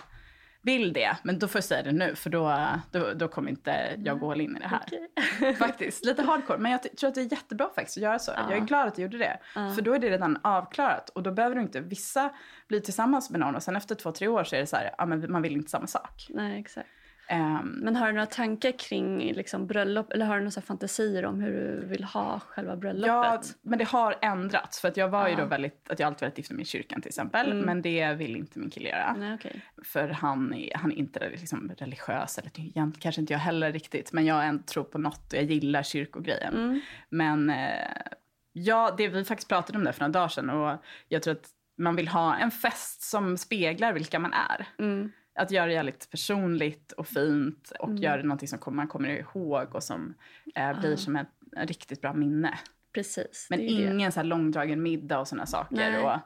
vill 0.67 0.93
det. 0.93 1.17
Men 1.23 1.39
då 1.39 1.49
får 1.49 1.59
jag 1.59 1.65
säga 1.65 1.83
det 1.83 1.93
nu 1.93 2.15
för 2.15 2.31
då, 2.31 2.71
då, 2.91 3.13
då 3.15 3.29
kommer 3.29 3.51
inte 3.51 3.97
jag 4.05 4.19
gå 4.19 4.33
all 4.33 4.41
in 4.41 4.57
i 4.57 4.61
det 4.61 4.69
här. 4.69 4.83
Okej. 4.87 5.55
Faktiskt, 5.59 6.05
lite 6.05 6.23
hardcore. 6.23 6.59
Men 6.59 6.73
jag 6.73 6.83
tror 6.83 7.09
att 7.09 7.15
det 7.15 7.21
är 7.21 7.33
jättebra 7.33 7.71
faktiskt 7.75 7.97
att 7.97 8.03
göra 8.03 8.19
så. 8.19 8.33
Ja. 8.37 8.47
Jag 8.51 8.59
är 8.59 8.65
glad 8.65 8.89
att 8.89 8.99
jag 8.99 9.03
gjorde 9.03 9.19
det. 9.19 9.39
Ja. 9.55 9.73
För 9.75 9.83
då 9.83 9.95
är 9.95 9.99
det 9.99 10.11
redan 10.11 10.39
avklarat. 10.43 11.09
Och 11.09 11.23
då 11.23 11.33
behöver 11.33 11.57
du 11.57 11.63
inte, 11.63 11.81
vissa 11.81 12.31
blir 12.69 12.81
tillsammans 12.81 13.31
med 13.31 13.41
någon 13.41 13.57
och 13.57 13.63
sen 13.63 13.77
efter 13.77 13.95
två, 13.95 14.13
tre 14.13 14.29
år 14.29 14.45
så 14.45 14.57
är 14.57 14.61
det 14.61 14.67
så 14.67 14.77
här, 14.77 14.95
ja 14.99 15.07
men 15.07 15.33
man 15.33 15.43
vill 15.43 15.53
inte 15.53 15.71
samma 15.71 15.87
sak. 15.87 16.27
Nej, 16.29 16.61
exakt. 16.61 16.89
Ehm, 17.29 17.69
Men 17.83 17.97
har 17.97 18.07
du 18.07 18.13
några 18.13 18.27
tankar 18.27 18.79
kring 18.79 19.33
liksom, 19.33 19.67
bröllop 19.67 20.13
eller 20.13 20.27
har 20.27 20.37
du 20.39 20.45
några 20.45 20.61
fantasier 20.61 21.25
om 21.25 21.41
hur 21.41 21.53
du 21.53 21.87
vill 21.87 22.05
ha 22.05 22.41
själva 22.41 22.73
Ja, 22.73 22.77
bröllopet? 22.77 23.57
men 23.63 23.79
det 23.79 23.85
har 23.89 24.15
ändrats. 24.23 24.81
För 24.81 24.89
att 24.89 24.97
jag 24.97 25.09
var 25.09 25.29
ju 25.29 25.35
Ja. 25.35 25.41
då 25.41 25.47
väldigt, 25.47 25.91
att 25.91 25.99
jag 25.99 26.07
alltid 26.07 26.21
velat 26.21 26.39
gifta 26.39 26.55
mig 26.55 26.63
i 26.63 26.67
kyrkan 26.67 27.01
till 27.03 27.09
exempel. 27.09 27.47
Mm. 27.53 27.67
Men 27.67 27.83
det 27.83 28.13
vill 28.15 28.37
inte 28.37 28.59
min 28.59 28.71
kille 28.71 28.89
göra. 28.89 29.15
Nej, 29.19 29.35
okej. 29.35 29.61
För 29.85 30.09
han 30.09 30.55
är, 30.55 30.77
han 30.77 30.93
är 30.93 30.97
inte 30.97 31.29
liksom 31.31 31.73
religiös, 31.79 32.39
eller 32.39 32.51
egentligen 32.61 32.93
kanske 32.93 33.21
inte 33.21 33.33
jag 33.33 33.41
heller 33.41 33.73
riktigt. 33.73 34.13
Men 34.13 34.27
jag 34.27 34.67
tror 34.67 34.85
på 34.85 34.99
något 34.99 35.33
och 35.33 35.39
jag 35.39 35.45
gillar 35.45 35.83
kyrkogrejen. 35.83 36.55
Mm. 36.55 36.81
Men 37.09 37.51
eh, 37.51 37.97
ja, 38.53 38.95
det, 38.99 39.09
vi 39.09 39.25
faktiskt 39.25 39.49
pratade 39.49 39.79
om 39.79 39.85
det 39.85 39.93
för 39.93 40.01
några 40.01 40.13
dagar 40.13 40.29
sedan. 40.29 40.51
Och 40.51 40.83
jag 41.09 41.23
tror 41.23 41.33
att 41.35 41.49
man 41.79 41.97
vill 41.97 42.09
ha 42.09 42.37
en 42.37 42.51
fest 42.51 43.03
som 43.03 43.37
speglar 43.39 43.93
vilka 43.93 44.19
man 44.19 44.33
är. 44.33 44.67
Mm. 44.79 45.13
Att 45.37 45.51
göra 45.51 45.67
det 45.67 45.73
jävligt 45.73 46.11
personligt 46.11 46.93
och 46.93 47.07
fint 47.07 47.73
och 47.79 47.89
Mm. 47.89 48.03
göra 48.03 48.23
någonting 48.23 48.49
som 48.49 48.59
man 48.77 48.89
kommer 48.89 49.09
ihåg 49.09 49.75
och 49.75 49.83
som 49.83 50.15
eh, 50.55 50.81
blir 50.81 50.91
Ja. 50.91 50.97
som 50.97 51.17
ett, 51.17 51.29
riktigt 51.57 52.01
bra 52.01 52.15
minne. 52.15 52.59
Precis. 52.93 53.47
Men 53.51 53.59
det. 53.59 53.65
ingen 53.65 54.13
så 54.13 54.21
här 54.21 54.25
långdragen 54.25 54.83
middag 54.83 55.19
och 55.21 55.29
sådana 55.29 55.47
saker. 55.47 55.77
Nej. 55.77 56.03
Och, 56.05 56.19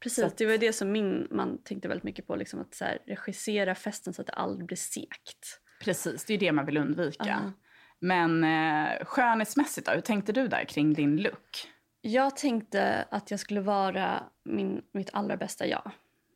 Precis, 0.00 0.24
att- 0.24 0.36
det 0.36 0.46
var 0.46 0.58
det 0.58 0.72
som 0.72 0.92
min 0.92 1.28
man 1.30 1.58
tänkte 1.62 1.88
väldigt 1.88 2.04
mycket 2.04 2.26
på. 2.26 2.36
Liksom, 2.36 2.60
att 2.60 2.74
så 2.74 2.84
här, 2.84 2.98
regissera 3.06 3.74
festen 3.74 4.12
så 4.14 4.20
att 4.22 4.26
det 4.26 4.32
aldrig 4.32 4.66
blir 4.66 4.76
segt. 4.76 5.60
precis, 5.84 6.24
det 6.24 6.34
är 6.34 6.38
det 6.38 6.52
man 6.52 6.66
vill 6.66 6.76
undvika. 6.76 7.24
Ja. 7.26 7.52
Men 7.98 8.44
eh, 8.44 9.04
skönhetsmässigt 9.04 9.86
då, 9.86 9.92
hur 9.92 10.00
tänkte 10.00 10.32
du 10.32 10.48
där 10.48 10.64
kring 10.64 10.92
din 10.94 11.16
look? 11.22 11.68
Jag 12.00 12.36
tänkte 12.36 13.04
att 13.10 13.30
jag 13.30 13.40
skulle 13.40 13.60
vara 13.60 14.22
min, 14.44 14.82
mitt 14.92 15.10
allra 15.12 15.36
bästa 15.36 15.66
jag. 15.66 15.90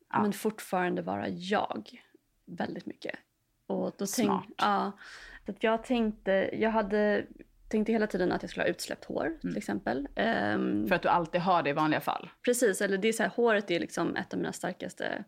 Ja. 0.09 0.21
Men 0.21 0.33
fortfarande 0.33 1.01
vara 1.01 1.29
jag 1.29 2.01
väldigt 2.55 2.85
mycket. 2.85 3.15
Och 3.67 3.91
då 3.97 4.07
Smart. 4.07 4.43
Tänk, 4.47 4.55
ja, 4.61 4.91
så 5.45 5.51
att 5.51 5.63
jag 5.63 5.83
tänkte, 5.83 6.49
jag 6.53 6.69
hade 6.69 7.25
tänkte 7.69 7.91
hela 7.91 8.07
tiden 8.07 8.31
att 8.31 8.43
jag 8.43 8.49
skulle 8.49 8.63
ha 8.63 8.69
utsläppt 8.69 9.05
hår 9.05 9.37
till 9.41 9.57
exempel. 9.57 10.07
Ehm, 10.15 10.87
För 10.87 10.95
att 10.95 11.01
du 11.01 11.09
alltid 11.09 11.41
har 11.41 11.63
det 11.63 11.69
i 11.69 11.73
vanliga 11.73 12.01
fall. 12.01 12.29
Precis, 12.45 12.81
eller 12.81 12.97
det 12.97 13.07
är 13.07 13.13
så 13.13 13.23
här, 13.23 13.29
håret 13.29 13.71
är 13.71 13.79
liksom 13.79 14.15
ett 14.15 14.33
av 14.33 14.39
mina 14.39 14.53
starkaste, 14.53 15.23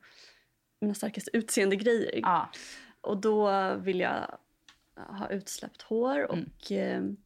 mina 0.82 0.94
starkaste 0.94 1.38
utseendegrejer. 1.38 2.20
Ja, 2.22 2.50
Och 3.02 3.18
då 3.22 3.74
vill 3.76 4.00
jag 4.00 4.38
ha 4.96 5.30
utsläppt 5.30 5.82
hår 5.82 6.32
och 6.32 6.72
Mm. 6.72 7.18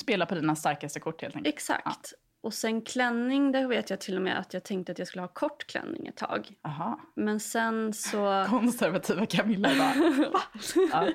spela 0.00 0.26
på 0.26 0.34
dina 0.34 0.56
starkaste 0.56 1.00
kort 1.00 1.22
helt 1.22 1.36
enkelt. 1.36 1.54
exakt. 1.54 2.14
Och 2.40 2.54
sen 2.54 2.82
klänning, 2.82 3.52
där 3.52 3.66
vet 3.66 3.90
jag 3.90 4.00
till 4.00 4.16
och 4.16 4.22
med 4.22 4.38
att 4.38 4.54
jag 4.54 4.64
tänkte 4.64 4.92
att 4.92 4.98
jag 4.98 5.08
skulle 5.08 5.22
ha 5.22 5.28
kort 5.28 5.66
klänning 5.66 6.06
ett 6.06 6.16
tag. 6.16 6.48
Aha. 6.62 7.00
Men 7.14 7.40
sen 7.40 7.92
så... 7.92 8.46
Konservativa 8.50 9.26
Camilla 9.26 9.68
bara, 9.68 10.30
va? 10.30 10.40
Ja. 10.92 11.08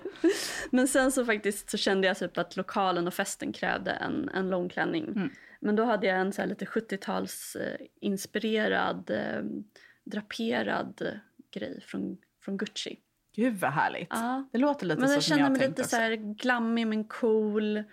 Men 0.71 0.87
sen 0.87 1.11
så 1.11 1.25
faktiskt 1.25 1.69
så 1.69 1.77
kände 1.77 2.07
jag 2.07 2.17
typ 2.17 2.37
att 2.37 2.55
lokalen 2.57 3.07
och 3.07 3.13
festen 3.13 3.53
krävde 3.53 3.91
en, 3.91 4.29
en 4.29 4.49
lång 4.49 4.69
klänning. 4.69 5.05
Mm. 5.07 5.29
Men 5.59 5.75
då 5.75 5.85
hade 5.85 6.07
jag 6.07 6.19
en 6.19 6.33
så 6.33 6.45
lite 6.45 6.65
70-tals 6.65 7.55
eh, 7.55 7.77
eh, 9.09 9.43
draperad 10.03 11.19
grej 11.53 11.81
från, 11.81 12.17
från 12.45 12.57
Gucci. 12.57 12.99
Gud 13.35 13.59
vad 13.59 13.71
härligt. 13.71 14.07
Ja. 14.09 14.49
Det 14.51 14.57
låter 14.57 14.85
lite 14.85 14.99
Men 14.99 15.09
så 15.09 15.15
jag 15.15 15.23
som 15.23 15.29
kände 15.29 15.43
jag 15.43 15.51
mig 15.51 15.61
tänkte 15.61 15.81
lite 15.81 15.89
så 15.89 15.95
här 15.95 16.15
glammig 16.15 16.87
men 16.87 17.03
cool. 17.03 17.83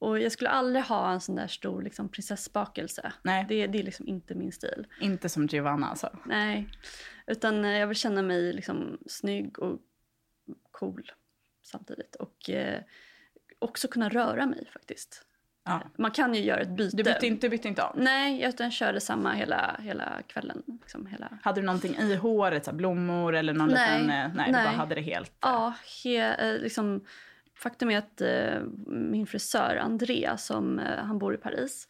Och 0.00 0.18
jag 0.20 0.32
skulle 0.32 0.50
aldrig 0.50 0.84
ha 0.84 1.12
en 1.12 1.20
sån 1.20 1.34
där 1.34 1.46
stor 1.46 1.82
liksom, 1.82 2.08
prinsessbakelse. 2.08 3.12
Nej, 3.22 3.46
Det, 3.48 3.66
det 3.66 3.78
är 3.78 3.82
liksom 3.82 4.08
inte 4.08 4.34
min 4.34 4.52
stil. 4.52 4.86
inte 5.00 5.28
som 5.28 5.46
Giovanna 5.46 5.86
alltså. 5.88 6.18
Nej. 6.24 6.68
Utan 7.26 7.64
eh, 7.64 7.78
jag 7.78 7.86
vill 7.86 7.96
känna 7.96 8.22
mig 8.22 8.52
liksom 8.52 8.98
snygg 9.06 9.58
och 9.58 9.78
cool 10.70 11.10
samtidigt. 11.64 12.14
Och 12.14 12.50
eh, 12.50 12.80
också 13.58 13.88
kunna 13.88 14.08
röra 14.08 14.46
mig 14.46 14.68
faktiskt. 14.72 15.24
Ja. 15.64 15.82
Man 15.98 16.10
kan 16.10 16.34
ju 16.34 16.40
göra 16.42 16.60
ett 16.60 16.68
byte. 16.76 16.96
Du 16.96 17.02
bytte 17.02 17.26
inte, 17.26 17.48
bytte 17.48 17.68
inte 17.68 17.82
om? 17.82 17.92
Nej, 17.96 18.42
utan 18.44 18.70
körde 18.70 19.00
samma 19.00 19.32
hela, 19.32 19.76
hela 19.82 20.22
kvällen. 20.26 20.62
Liksom 20.80 21.06
hela... 21.06 21.38
Hade 21.42 21.60
du 21.60 21.64
någonting 21.66 21.96
i 21.96 22.14
håret, 22.14 22.64
så 22.64 22.72
blommor 22.72 23.34
eller 23.34 23.52
någon 23.52 23.68
Nej. 23.68 24.00
liten... 24.00 24.10
eh, 24.10 24.34
Nej, 24.34 24.46
du 24.46 24.52
Nej. 24.52 24.64
bara 24.64 24.76
hade 24.76 24.94
det 24.94 25.00
helt... 25.00 25.32
Ja, 25.40 25.74
he, 26.04 26.16
eh, 26.34 26.60
liksom, 26.60 27.04
faktum 27.58 27.90
är 27.90 27.98
att 27.98 28.20
eh, 28.20 28.60
min 28.86 29.26
frisör 29.26 29.76
André, 29.76 30.30
som, 30.38 30.78
eh, 30.78 30.98
han 31.04 31.18
bor 31.18 31.34
i 31.34 31.36
Paris. 31.36 31.88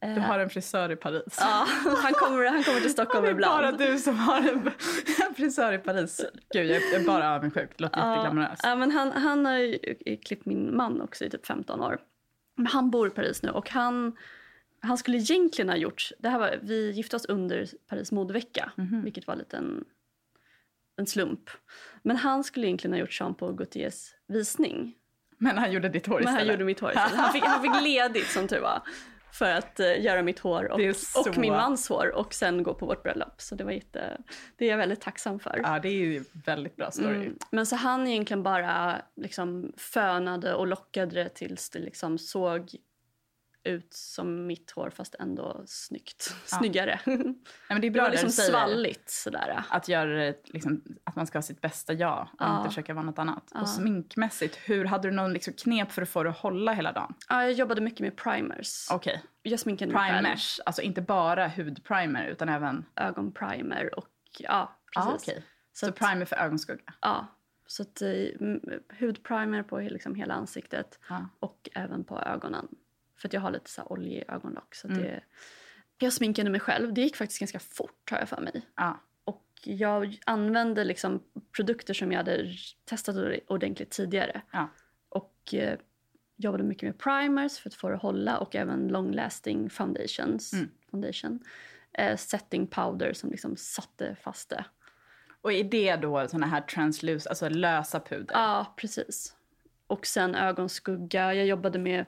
eh, 0.00 0.14
Du 0.14 0.20
har 0.20 0.38
en 0.38 0.50
frisör 0.50 0.90
i 0.92 0.96
Paris. 0.96 1.36
Ja, 1.40 1.66
han 2.02 2.12
kommer, 2.12 2.44
han 2.50 2.62
kommer 2.64 2.80
till 2.80 2.90
Stockholm 2.90 3.22
det 3.24 3.28
är 3.30 3.32
ibland. 3.32 3.62
bara 3.62 3.72
du 3.86 3.98
som 3.98 4.18
har 4.18 4.38
en, 4.38 4.70
en 5.28 5.34
frisör 5.36 5.72
i 5.72 5.78
Paris. 5.78 6.20
Gud, 6.54 6.66
jag 6.66 6.76
är 6.94 7.06
bara 7.06 7.34
avundsjuk. 7.34 7.70
Det 7.76 7.82
låter 7.82 8.00
Ja, 8.00 8.16
jätteglamoröst. 8.16 8.60
ja, 8.64 8.74
men 8.76 8.90
han, 8.90 9.12
han 9.12 9.46
har 9.46 9.56
ju 9.58 9.78
klippt 10.24 10.46
min 10.46 10.76
man 10.76 11.00
också 11.00 11.24
i 11.24 11.30
typ 11.30 11.46
15 11.46 11.80
år. 11.80 12.00
Men 12.56 12.66
han 12.66 12.90
bor 12.90 13.06
i 13.06 13.10
Paris 13.10 13.42
nu 13.42 13.50
och 13.50 13.70
han, 13.70 14.16
han 14.80 14.98
skulle 14.98 15.16
egentligen 15.16 15.68
ha 15.68 15.76
gjort... 15.76 16.10
Det 16.18 16.28
här 16.28 16.38
var, 16.38 16.58
vi 16.62 16.90
gifte 16.90 17.16
oss 17.16 17.24
under 17.24 17.66
Paris 17.88 18.12
modevecka, 18.12 18.72
Mhm. 18.76 19.02
vilket 19.04 19.26
var 19.26 19.36
lite 19.36 19.56
en, 19.56 19.84
en 20.96 21.06
slump. 21.06 21.50
Men 22.02 22.16
han 22.16 22.44
skulle 22.44 22.66
egentligen 22.66 22.92
ha 22.94 23.00
gjort 23.00 23.20
Jean 23.20 23.34
Paul 23.34 23.54
Gaultiers 23.56 24.14
visning. 24.28 24.94
Men 25.42 25.58
han 25.58 25.72
gjorde 25.72 25.88
ditt 25.88 26.06
hår 26.06 26.14
Men 26.14 26.22
istället. 26.22 26.38
han 26.40 26.48
gjorde 26.48 26.64
mitt 26.64 26.80
hår 26.80 26.90
istället. 26.90 27.16
Han 27.18 27.32
fick, 27.32 27.44
han 27.44 27.62
fick 27.62 27.82
ledigt 27.82 28.26
som 28.30 28.48
tur 28.48 28.60
var. 28.60 28.82
För 29.32 29.50
att 29.54 29.80
eh, 29.80 30.00
göra 30.04 30.22
mitt 30.22 30.38
hår 30.38 30.64
och, 30.72 30.96
så- 30.96 31.20
och 31.30 31.38
min 31.38 31.52
mans 31.52 31.88
hår 31.88 32.12
och 32.16 32.34
sen 32.34 32.62
gå 32.62 32.74
på 32.74 32.86
vårt 32.86 33.02
bröllop. 33.02 33.34
Så 33.40 33.54
det 33.54 33.64
var 33.64 33.72
jätte, 33.72 34.18
det 34.56 34.64
är 34.64 34.70
jag 34.70 34.76
väldigt 34.78 35.00
tacksam 35.00 35.40
för. 35.40 35.60
Ja, 35.64 35.78
det 35.78 35.88
är 35.88 35.92
ju 35.92 36.24
väldigt 36.32 36.76
bra 36.76 36.90
story. 36.90 37.14
Mm. 37.16 37.36
Men 37.50 37.66
så 37.66 37.76
han 37.76 38.06
egentligen 38.06 38.42
bara 38.42 38.96
liksom 39.16 39.72
fönade 39.76 40.54
och 40.54 40.66
lockade 40.66 41.14
det 41.22 41.28
tills 41.28 41.70
det 41.70 41.78
liksom 41.78 42.18
såg 42.18 42.70
ut 43.64 43.94
som 43.94 44.46
mitt 44.46 44.70
hår 44.70 44.90
fast 44.90 45.14
ändå 45.18 45.62
snyggt. 45.66 46.34
Ja. 46.50 46.58
Snyggare. 46.58 47.00
Nej, 47.06 47.16
men 47.16 47.34
det 47.68 47.74
är 47.74 47.80
Det 47.80 47.90
bra 47.90 48.02
var 48.02 48.10
det 48.10 48.12
liksom 48.12 48.26
du 48.26 48.32
säger. 48.32 48.50
svalligt 48.50 49.10
sådär. 49.10 49.62
Att 49.68 49.88
göra 49.88 50.34
liksom, 50.44 50.84
att 51.04 51.16
man 51.16 51.26
ska 51.26 51.38
ha 51.38 51.42
sitt 51.42 51.60
bästa 51.60 51.92
jag 51.92 52.22
och 52.32 52.38
Ja. 52.38 52.56
inte 52.58 52.68
försöka 52.70 52.94
vara 52.94 53.04
något 53.04 53.18
annat. 53.18 53.50
Ja. 53.54 53.60
Och 53.60 53.68
sminkmässigt, 53.68 54.56
hur 54.64 54.84
hade 54.84 55.08
du 55.08 55.14
någon 55.14 55.32
liksom 55.32 55.54
knep 55.54 55.92
för 55.92 56.02
att 56.02 56.08
få 56.08 56.22
det 56.22 56.30
att 56.30 56.38
hålla 56.38 56.72
hela 56.72 56.92
dagen? 56.92 57.14
Ja, 57.28 57.42
jag 57.42 57.52
jobbade 57.52 57.80
mycket 57.80 58.00
med 58.00 58.16
primers. 58.16 58.86
Okej, 58.90 59.22
Jag 59.42 59.60
sminkade 59.60 59.92
mig 59.92 60.02
själv. 60.10 60.22
primers. 60.24 60.60
Alltså 60.66 60.82
inte 60.82 61.02
bara 61.02 61.48
hudprimer 61.48 62.26
utan 62.26 62.48
även... 62.48 62.84
Ögonprimer 62.96 63.98
och 63.98 64.08
ja, 64.38 64.76
precis. 64.94 65.28
okej. 65.28 65.44
Så, 65.72 65.86
Så 65.86 65.88
att, 65.88 65.98
primer 65.98 66.24
för 66.24 66.36
ögonskugga. 66.36 66.92
ja, 67.00 67.26
så 67.66 67.82
att, 67.82 68.02
eh, 68.02 68.10
hudprimer 69.00 69.62
på 69.62 69.78
liksom 69.78 70.14
hela 70.14 70.34
ansiktet 70.34 70.98
och 71.40 71.68
även 71.74 72.04
på 72.04 72.20
ögonen. 72.20 72.68
För 73.20 73.28
att 73.28 73.32
jag 73.32 73.40
har 73.40 73.50
lite 73.50 73.70
så 73.70 73.80
här 73.80 73.92
oljig 73.92 74.24
ögonlock. 74.28 74.74
Så 74.74 74.88
Mm. 74.88 75.02
det, 75.02 75.20
jag 75.98 76.12
sminkade 76.12 76.50
mig 76.50 76.60
själv. 76.60 76.94
Det 76.94 77.00
gick 77.00 77.16
faktiskt 77.16 77.40
ganska 77.40 77.58
fort 77.58 78.10
har 78.10 78.18
jag 78.18 78.28
för 78.28 78.40
mig. 78.40 78.62
Ja. 78.76 79.00
Och 79.24 79.46
jag 79.64 80.18
använde 80.26 80.84
liksom 80.84 81.22
produkter 81.56 81.94
som 81.94 82.12
jag 82.12 82.18
hade 82.18 82.54
testat 82.84 83.16
ordentligt 83.46 83.90
tidigare. 83.90 84.42
Ja. 84.52 84.68
Och 85.08 85.54
eh, 85.54 85.78
jobbade 86.36 86.64
mycket 86.64 86.82
med 86.82 86.98
primers 86.98 87.58
för 87.58 87.68
att 87.70 87.74
få 87.74 87.88
det 87.88 87.94
att 87.94 88.02
hålla 88.02 88.38
och 88.38 88.56
även 88.56 88.88
long 88.88 89.12
lasting 89.12 89.70
foundations. 89.70 90.52
Mm. 90.52 90.70
Foundation. 90.90 91.44
Eh, 91.92 92.16
setting 92.16 92.66
powder 92.66 93.12
som 93.12 93.30
liksom 93.30 93.56
satte 93.56 94.16
fast 94.22 94.48
det. 94.50 94.64
Och 95.40 95.52
är 95.52 95.64
det 95.64 95.96
då 95.96 96.28
såna 96.28 96.46
här 96.46 96.60
translus, 96.60 97.26
alltså 97.26 97.48
lösa 97.48 98.00
puder? 98.00 98.34
Ja, 98.34 98.74
precis. 98.76 99.36
Och 99.86 100.06
sen 100.06 100.34
ögonskugga. 100.34 101.34
Jag 101.34 101.46
jobbade 101.46 101.78
med 101.78 102.04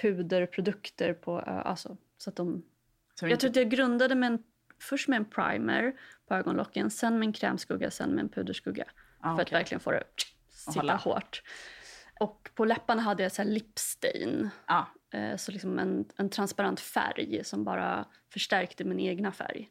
puderprodukter 0.00 1.14
på 1.14 1.40
ö- 1.40 1.42
alltså, 1.64 1.96
så 2.18 2.30
att 2.30 2.36
de... 2.36 2.62
Så 3.14 3.24
Jag 3.24 3.30
inte- 3.30 3.40
tror 3.40 3.50
att 3.50 3.56
jag 3.56 3.68
grundade 3.70 4.14
med 4.14 4.26
en, 4.26 4.42
först 4.80 5.08
med 5.08 5.16
en 5.16 5.24
primer 5.24 5.92
på 6.28 6.34
ögonlocken, 6.34 6.90
sen 6.90 7.18
med 7.18 7.26
en 7.26 7.32
krämskugga, 7.32 7.90
sen 7.90 8.10
med 8.10 8.22
en 8.22 8.28
puderskugga. 8.28 8.84
Ja, 9.22 9.34
för 9.36 9.42
att 9.42 9.52
verkligen 9.52 9.80
få 9.80 9.90
det 9.90 10.04
sitta 10.50 10.96
hårt. 10.96 11.42
Och 12.20 12.50
på 12.54 12.64
läpparna 12.64 13.02
hade 13.02 13.22
jag 13.22 13.32
så 13.32 13.42
här 13.42 13.48
lipstain. 13.50 14.48
Ja, 14.66 14.86
Eh, 15.10 15.36
så 15.36 15.52
liksom 15.52 15.78
en, 15.78 16.04
en 16.16 16.30
transparent 16.30 16.80
färg 16.80 17.40
som 17.44 17.64
bara 17.64 18.04
förstärkte 18.32 18.84
min 18.84 19.00
egna 19.00 19.32
färg. 19.32 19.68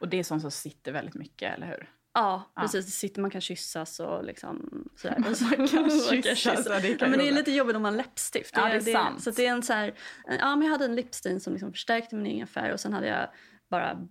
och 0.00 0.08
det 0.08 0.16
är 0.16 0.22
sånt 0.22 0.42
som 0.42 0.50
sitter 0.50 0.92
väldigt 0.92 1.14
mycket, 1.14 1.54
eller 1.54 1.66
hur? 1.66 1.90
Ja, 2.16 2.42
precis. 2.60 2.86
Det 2.86 2.92
sitter, 2.92 3.20
man 3.20 3.30
kan 3.30 3.40
kyssas 3.40 4.00
och 4.00 4.24
liksom 4.24 4.84
sådär. 4.96 5.16
Man 5.58 5.68
kan 5.68 5.90
kyssas, 6.36 6.66
ja, 6.70 6.80
det 6.80 6.94
kan 6.98 7.10
men 7.10 7.18
det 7.18 7.28
är 7.28 7.32
lite 7.32 7.50
jobbigt 7.52 7.76
om 7.76 7.82
man 7.82 7.92
har 7.92 7.96
läppstift. 7.96 8.54
Ja, 8.56 8.68
det 8.68 8.74
är 8.76 8.80
sant. 8.80 9.22
Så 9.22 9.30
det 9.30 9.46
är 9.46 9.50
en 9.50 9.62
så 9.62 9.72
här, 9.72 9.94
ja 10.40 10.56
men 10.56 10.62
jag 10.62 10.72
hade 10.72 10.84
en 10.84 10.94
lipstin 10.96 11.40
som 11.40 11.52
liksom 11.52 11.72
förstärkte 11.72 12.16
min 12.16 12.26
egen 12.26 12.46
färg 12.46 12.72
och 12.72 12.80
sen 12.80 12.92
hade 12.92 13.06
jag 13.06 13.28
bara 13.70 14.08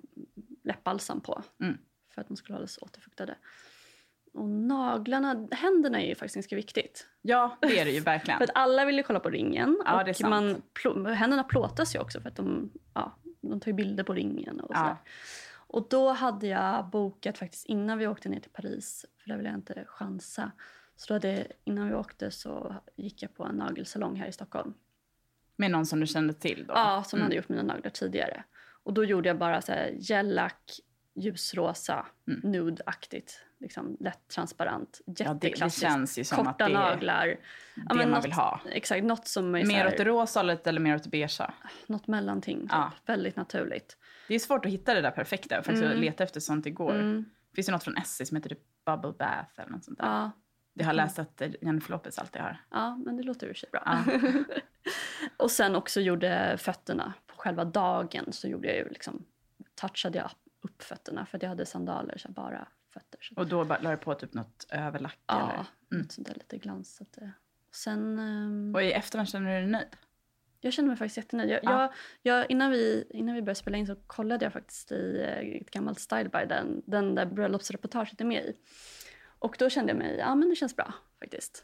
läppbalsam 0.64 1.22
på. 1.22 1.44
Mm. 1.62 1.78
För 2.14 2.22
att 2.22 2.28
de 2.28 2.38
skulle 2.38 2.56
hållas 2.56 2.78
återfuktade. 2.82 3.36
Och 4.34 4.50
naglarna, 4.50 5.48
händerna 5.52 6.02
är 6.02 6.08
ju 6.08 6.16
faktiskt 6.16 6.36
ganska 6.36 6.56
viktigt. 6.56 7.08
Ja, 7.22 7.58
det 7.62 7.80
är 7.80 7.86
det 7.86 7.92
ju 7.92 8.00
verkligen. 8.00 8.38
För 8.40 8.44
att 8.44 8.56
alla 8.56 8.86
vill 8.86 8.98
ju 8.98 9.04
kolla 9.04 9.20
på 9.20 9.30
ringen. 9.30 9.82
Ja, 9.86 10.00
och 10.00 10.06
det 10.06 10.12
är 10.12 10.14
sant. 10.14 10.30
Man, 10.30 10.62
plå- 10.74 11.14
händerna 11.14 11.44
plåtas 11.44 11.96
ju 11.96 12.00
också 12.00 12.22
för 12.22 12.30
att 12.30 12.36
de, 12.36 12.72
ja, 12.94 13.20
de 13.42 13.60
tar 13.60 13.72
bilder 13.74 14.04
på 14.04 14.14
ringen 14.14 14.60
och 14.60 14.72
Ja. 14.74 14.98
Och 15.76 15.88
då 15.90 16.10
hade 16.12 16.48
jag 16.48 16.90
bokat 16.90 17.38
faktiskt 17.38 17.66
innan 17.66 17.98
vi 17.98 18.08
åkte 18.08 18.30
ner 18.30 18.40
till 18.40 18.52
Paris, 18.52 19.06
för 19.18 19.30
där 19.30 19.38
ville 19.38 19.50
jag 19.50 19.58
inte 19.58 19.84
chansa. 19.88 20.52
Så 20.96 21.06
då 21.08 21.14
hade, 21.14 21.48
innan 21.64 21.88
vi 21.90 21.96
åkte 21.96 22.32
så 22.32 22.76
gick 22.96 23.24
jag 23.24 23.36
på 23.36 23.44
en 23.44 23.56
nagelsalong 23.56 24.16
här 24.16 24.28
i 24.28 24.32
Stockholm. 24.32 24.74
Med 25.56 25.72
någon 25.72 25.86
som 25.86 26.00
du 26.00 26.08
kände 26.08 26.34
till 26.34 26.66
då? 26.68 26.74
Ja, 26.74 27.04
som 27.04 27.22
hade 27.22 27.36
gjort 27.36 27.50
mina 27.50 27.64
naglar 27.64 27.90
tidigare. 27.92 28.44
Och 28.84 28.94
då 28.94 29.04
gjorde 29.04 29.30
jag 29.30 29.38
bara 29.38 29.62
så 29.62 29.72
här 29.72 29.94
gellack, 30.00 30.72
ljusrosa, 31.14 32.06
nude-aktigt. 32.44 33.42
Liksom 33.60 33.98
lätt 34.00 34.28
transparent, 34.28 35.02
det- 35.06 35.24
det 35.24 35.30
jätteklassiskt. 35.34 35.82
känns 35.82 36.20
ju 36.20 36.24
som 36.24 36.38
Korta 36.38 36.50
att 36.50 36.58
det 36.58 36.64
är 36.64 36.70
naglar. 36.70 37.36
det 37.76 38.08
man 38.08 38.22
vill 38.22 38.34
ha. 38.34 38.62
Exakt, 38.72 39.04
något 39.04 39.28
som 39.28 39.56
är 39.56 39.66
Mer 39.66 39.76
här, 39.76 39.88
åt 39.88 39.98
det 39.98 40.04
rosa 40.06 40.40
eller 40.66 40.80
mer 40.80 40.96
åt 40.96 41.04
det 41.04 41.10
beigea? 41.10 41.54
något 41.88 42.08
mellanting. 42.08 42.60
Typ. 42.62 42.72
Ja. 42.72 42.92
Väldigt 43.06 43.36
naturligt. 43.36 43.98
Det 44.28 44.36
är 44.36 44.40
svårt 44.40 44.66
att 44.66 44.72
hitta 44.72 44.94
det 44.94 45.02
där 45.02 45.12
perfekta. 45.12 45.56
Jag 45.56 45.66
faktiskt 45.66 45.84
Mm. 45.86 45.98
leta 46.02 46.24
efter 46.24 46.40
sånt 46.40 46.66
igår. 46.66 47.26
Finns 47.56 47.66
det 47.68 47.72
något 47.72 47.84
från 47.84 47.98
Essie 47.98 48.26
som 48.26 48.38
heter 48.38 48.50
typ 48.50 48.60
Bubble 48.86 49.12
Bath 49.12 49.60
eller 49.60 49.72
något 49.72 49.84
sånt 49.86 49.98
där? 49.98 50.06
Ja, 50.06 50.32
Det 50.74 50.84
har 50.84 50.90
jag 50.90 50.96
läst 50.96 51.20
att 51.20 51.42
Jennifer 51.62 51.92
Lopez 51.92 52.20
alltid 52.20 52.42
har. 52.42 52.58
ja 52.72 52.96
men 53.06 53.18
det 53.18 53.24
låter 53.24 53.54
sig 53.54 53.70
bra. 53.72 53.82
Ja. 53.86 54.04
och 55.38 55.52
sen 55.52 55.76
också 55.76 56.02
gjorde 56.02 56.58
fötterna 56.60 57.14
på 57.28 57.36
själva 57.38 57.66
dagen 57.66 58.26
så 58.34 58.48
gjorde 58.48 58.68
jag 58.68 58.78
ju 58.78 58.90
liksom, 58.90 59.26
touchade 59.76 60.18
jag 60.18 60.32
upp 60.62 60.84
fötterna 60.84 61.26
för 61.26 61.38
att 61.38 61.42
jag 61.44 61.50
hade 61.50 61.66
sandaler, 61.66 62.18
så 62.18 62.32
bara 62.32 62.68
fötter. 62.94 63.20
Så, 63.22 63.36
Och 63.36 63.48
då 63.48 63.66
bara 63.66 63.80
la 63.80 63.92
du 63.92 63.98
på 63.98 64.14
typ 64.14 64.34
något 64.34 64.66
överlack 64.70 65.20
ja, 65.28 65.52
eller? 65.54 66.02
något 66.02 66.12
sånt 66.12 66.28
där 66.28 66.34
lite 66.34 66.58
glansat. 66.58 67.18
Sen, 67.72 68.20
ehm, 68.20 68.76
Och 68.76 68.84
i 68.84 68.92
efterhand 68.92 69.30
känner 69.30 69.48
du 69.56 69.62
dig 69.62 69.72
nöjd? 69.72 69.88
Jag 70.66 70.74
kände 70.74 70.88
mig 70.90 70.98
faktiskt 70.98 71.18
jättenöjd. 71.18 71.50
Jag, 71.50 71.60
Ja. 71.64 71.82
jag, 71.82 72.40
jag, 72.40 72.52
innan, 72.52 72.72
vi, 72.72 73.08
innan 73.10 73.36
vi 73.36 73.42
började 73.42 73.60
spela 73.60 73.78
in 73.78 73.88
så 73.88 73.96
kollade 74.08 74.46
jag 74.46 74.54
faktiskt 74.54 74.92
i 74.92 75.22
eh, 75.22 75.62
ett 75.62 75.72
gammalt 75.72 76.00
Style 76.00 76.30
by 76.30 76.46
den, 76.46 76.82
den 76.86 77.16
där 77.16 77.26
bröllopsreportaget 77.26 78.22
är 78.22 78.26
med 78.26 78.44
i. 78.44 78.56
Och 79.40 79.56
då 79.60 79.70
kände 79.70 79.92
jag 79.92 79.98
mig, 79.98 80.16
ja 80.20 80.36
men 80.36 80.50
det 80.50 80.56
känns 80.56 80.76
bra 80.76 80.94
faktiskt. 81.20 81.64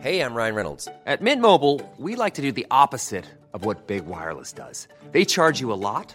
Hey, 0.00 0.20
I'm 0.20 0.34
Ryan 0.34 0.54
Reynolds. 0.54 0.88
At 1.06 1.20
Mint 1.20 1.40
Mobile, 1.42 1.80
we 1.96 2.14
like 2.14 2.34
to 2.34 2.42
do 2.42 2.52
the 2.52 2.66
opposite 2.70 3.24
of 3.52 3.64
what 3.64 3.86
Big 3.86 4.06
Wireless 4.06 4.52
does. 4.52 4.86
They 5.10 5.24
charge 5.24 5.60
you 5.60 5.72
a 5.72 5.80
lot, 5.90 6.14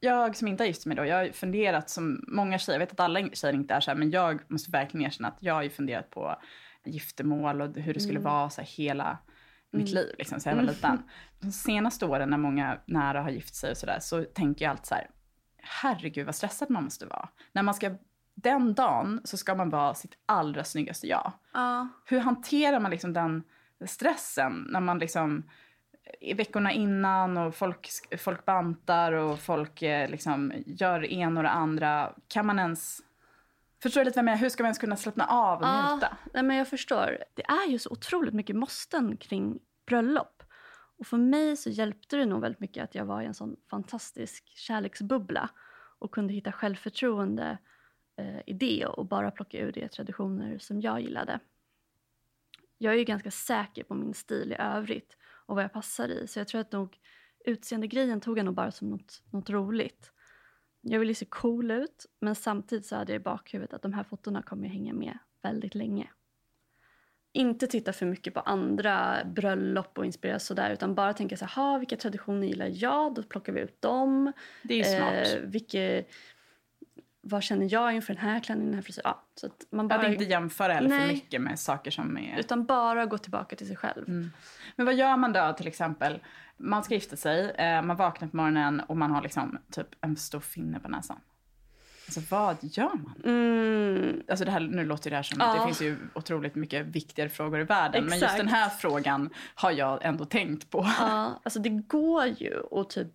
Jag 0.00 0.36
som 0.36 0.48
inte 0.48 0.62
har 0.62 0.66
gift 0.66 0.86
mig 0.86 0.96
då, 0.96 1.04
jag 1.04 1.16
har 1.16 1.24
ju 1.24 1.32
funderat 1.32 1.90
som 1.90 2.24
många 2.28 2.58
tjejer, 2.58 2.80
jag 2.80 2.86
vet 2.86 2.92
att 2.92 3.00
alla 3.00 3.28
tjejer 3.32 3.54
inte 3.54 3.74
är 3.74 3.80
så 3.80 3.90
här, 3.90 3.98
men 3.98 4.10
jag 4.10 4.50
måste 4.50 4.70
verkligen 4.70 5.06
erkänna 5.06 5.28
att 5.28 5.38
jag 5.40 5.54
har 5.54 5.62
ju 5.62 5.70
funderat 5.70 6.10
på 6.10 6.36
giftermål 6.84 7.60
och 7.60 7.76
hur 7.76 7.94
det 7.94 8.00
skulle 8.00 8.20
vara 8.20 8.50
så 8.50 8.60
här 8.60 8.68
hela 8.68 9.18
mitt 9.70 9.88
liv, 9.88 10.14
liksom, 10.18 10.40
så 10.40 10.48
jag 10.48 10.56
var 10.56 10.62
liten. 10.62 11.02
De 11.40 11.52
senaste 11.52 12.06
åren 12.06 12.30
när 12.30 12.38
många 12.38 12.78
nära 12.86 13.22
har 13.22 13.30
gift 13.30 13.54
sig 13.54 13.70
och 13.70 13.76
sådär, 13.76 13.98
så 14.00 14.24
tänker 14.24 14.64
jag 14.64 14.70
alltid 14.70 14.86
så 14.86 14.94
här, 14.94 15.10
herregud 15.58 16.26
vad 16.26 16.34
stressad 16.34 16.70
man 16.70 16.84
måste 16.84 17.06
vara. 17.06 17.28
När 17.52 17.62
man 17.62 17.74
ska, 17.74 17.94
den 18.34 18.74
dagen 18.74 19.20
så 19.24 19.36
ska 19.36 19.54
man 19.54 19.70
vara 19.70 19.94
sitt 19.94 20.12
allra 20.26 20.64
snyggaste 20.64 21.06
jag. 21.06 21.32
Ja. 21.52 21.88
Hur 22.04 22.20
hanterar 22.20 22.80
man 22.80 22.90
liksom 22.90 23.12
den 23.12 23.42
stressen 23.86 24.66
när 24.70 24.80
man 24.80 24.98
liksom 24.98 25.50
i 26.20 26.34
veckorna 26.34 26.72
innan 26.72 27.36
och 27.36 27.54
folk, 27.54 27.88
folk 28.18 28.44
bantar 28.44 29.12
och 29.12 29.38
folk 29.38 29.82
eh, 29.82 30.10
liksom 30.10 30.52
gör 30.66 31.04
ena 31.04 31.40
och 31.40 31.44
det 31.44 31.50
andra. 31.50 32.12
Kan 32.28 32.46
man 32.46 32.58
ens... 32.58 33.00
Förstår 33.82 34.00
du 34.00 34.04
lite 34.04 34.16
vad 34.16 34.18
jag 34.18 34.24
menar? 34.24 34.38
Hur 34.38 34.48
ska 34.48 34.62
man 34.62 34.68
ens 34.68 34.78
kunna 34.78 34.96
slappna 34.96 35.26
av 35.26 35.58
och 35.58 35.64
Ja, 35.66 35.94
njuta? 35.94 36.16
nej, 36.34 36.42
men 36.42 36.56
jag 36.56 36.68
förstår. 36.68 37.18
Det 37.34 37.42
är 37.42 37.68
ju 37.70 37.78
så 37.78 37.90
otroligt 37.90 38.34
mycket 38.34 38.56
måsten 38.56 39.16
kring 39.16 39.58
bröllop. 39.86 40.42
Och 40.98 41.06
för 41.06 41.16
mig 41.16 41.56
så 41.56 41.70
hjälpte 41.70 42.16
det 42.16 42.26
nog 42.26 42.40
väldigt 42.40 42.60
mycket 42.60 42.84
att 42.84 42.94
jag 42.94 43.04
var 43.04 43.22
i 43.22 43.26
en 43.26 43.34
sån 43.34 43.56
fantastisk 43.70 44.44
kärleksbubbla 44.56 45.50
och 45.98 46.10
kunde 46.10 46.32
hitta 46.34 46.52
självförtroende 46.52 47.58
eh, 48.18 48.38
i 48.46 48.52
det 48.52 48.86
och 48.86 49.06
bara 49.06 49.30
plocka 49.30 49.58
ur 49.58 49.72
det 49.72 49.88
traditioner 49.88 50.58
som 50.58 50.80
jag 50.80 51.00
gillade. 51.00 51.40
Jag 52.78 52.94
är 52.94 52.98
ju 52.98 53.04
ganska 53.04 53.30
säker 53.30 53.84
på 53.84 53.94
min 53.94 54.14
stil 54.14 54.52
i 54.52 54.56
övrigt 54.58 55.16
och 55.46 55.54
vad 55.54 55.64
jag 55.64 55.72
passar 55.72 56.08
i 56.08 56.26
så 56.26 56.38
jag 56.40 56.48
tror 56.48 56.60
att 56.60 56.72
nog 56.72 56.98
utseendegrejen 57.44 58.20
tog 58.20 58.38
jag 58.38 58.44
nog 58.44 58.54
bara 58.54 58.70
som 58.70 58.90
något, 58.90 59.22
något 59.32 59.50
roligt. 59.50 60.12
Jag 60.80 61.00
ville 61.00 61.14
se 61.14 61.24
cool 61.24 61.70
ut 61.70 62.06
men 62.20 62.34
samtidigt 62.34 62.86
så 62.86 62.96
hade 62.96 63.12
jag 63.12 63.20
i 63.20 63.24
bakhuvudet 63.24 63.74
att 63.74 63.82
de 63.82 63.92
här 63.92 64.04
fotona 64.04 64.42
kommer 64.42 64.64
jag 64.64 64.72
hänga 64.72 64.92
med 64.92 65.18
väldigt 65.42 65.74
länge. 65.74 66.10
Inte 67.32 67.66
titta 67.66 67.92
för 67.92 68.06
mycket 68.06 68.34
på 68.34 68.40
andra 68.40 69.24
bröllop 69.24 69.98
och 69.98 70.06
inspireras 70.06 70.46
sådär 70.46 70.70
utan 70.70 70.94
bara 70.94 71.12
tänka 71.12 71.36
så 71.36 71.44
här, 71.44 71.62
"Ha, 71.62 71.78
vilka 71.78 71.96
traditioner 71.96 72.46
gillar 72.46 72.70
jag? 72.74 73.14
Då 73.14 73.22
plockar 73.22 73.52
vi 73.52 73.60
ut 73.60 73.82
dem. 73.82 74.32
Det 74.62 74.74
är 74.74 74.78
ju 74.78 74.84
smart. 74.98 75.42
Eh, 75.42 75.50
vilket, 75.50 76.10
vad 77.28 77.42
känner 77.42 77.72
jag 77.72 77.92
inför 77.94 78.14
den 78.14 78.22
här 78.22 78.40
klänningen, 78.40 78.70
den 78.70 78.74
här 78.78 78.82
frisyren? 78.82 79.02
Ja, 79.04 79.22
så 79.34 79.46
att 79.46 79.66
man 79.70 79.92
Att 79.92 80.00
bara, 80.00 80.08
inte 80.08 80.24
jämföra 80.24 80.72
heller 80.72 80.88
för 80.88 80.96
Nej. 80.96 81.14
mycket 81.14 81.40
med 81.40 81.58
saker 81.58 81.90
som 81.90 82.18
är... 82.18 82.38
utan 82.38 82.64
bara 82.64 83.06
gå 83.06 83.18
tillbaka 83.18 83.56
till 83.56 83.66
sig 83.66 83.76
själv. 83.76 84.08
Mm. 84.08 84.30
Men 84.76 84.86
vad 84.86 84.94
gör 84.94 85.16
man 85.16 85.32
då 85.32 85.52
till 85.56 85.66
exempel? 85.66 86.18
Man 86.56 86.84
ska 86.84 86.94
gifta 86.94 87.16
sig, 87.16 87.50
eh, 87.50 87.82
man 87.82 87.96
vaknar 87.96 88.28
på 88.28 88.36
morgonen 88.36 88.80
och 88.80 88.96
man 88.96 89.10
har 89.10 89.22
liksom 89.22 89.58
typ 89.70 89.86
en 90.00 90.16
stor 90.16 90.40
finne 90.40 90.80
på 90.80 90.88
näsan. 90.88 91.20
Alltså 92.06 92.20
vad 92.30 92.56
gör 92.60 92.90
man? 92.94 93.22
Mm, 93.24 94.22
Alltså 94.28 94.44
det 94.44 94.50
här, 94.50 94.60
nu 94.60 94.84
låter 94.84 95.10
det 95.10 95.16
här 95.16 95.22
som 95.22 95.36
Ja. 95.40 95.54
det 95.54 95.64
finns 95.66 95.82
ju 95.82 95.96
otroligt 96.14 96.54
mycket 96.54 96.86
viktigare 96.86 97.28
frågor 97.28 97.60
i 97.60 97.64
världen. 97.64 98.04
Men 98.04 98.12
just 98.12 98.22
Exakt. 98.22 98.38
den 98.38 98.48
här 98.48 98.68
frågan 98.68 99.30
har 99.54 99.70
jag 99.70 100.04
ändå 100.04 100.24
tänkt 100.24 100.70
på. 100.70 100.86
ja, 101.00 101.40
alltså 101.44 101.60
det 101.60 101.68
går 101.70 102.26
ju 102.26 102.62
att 102.70 102.90
typ 102.90 103.12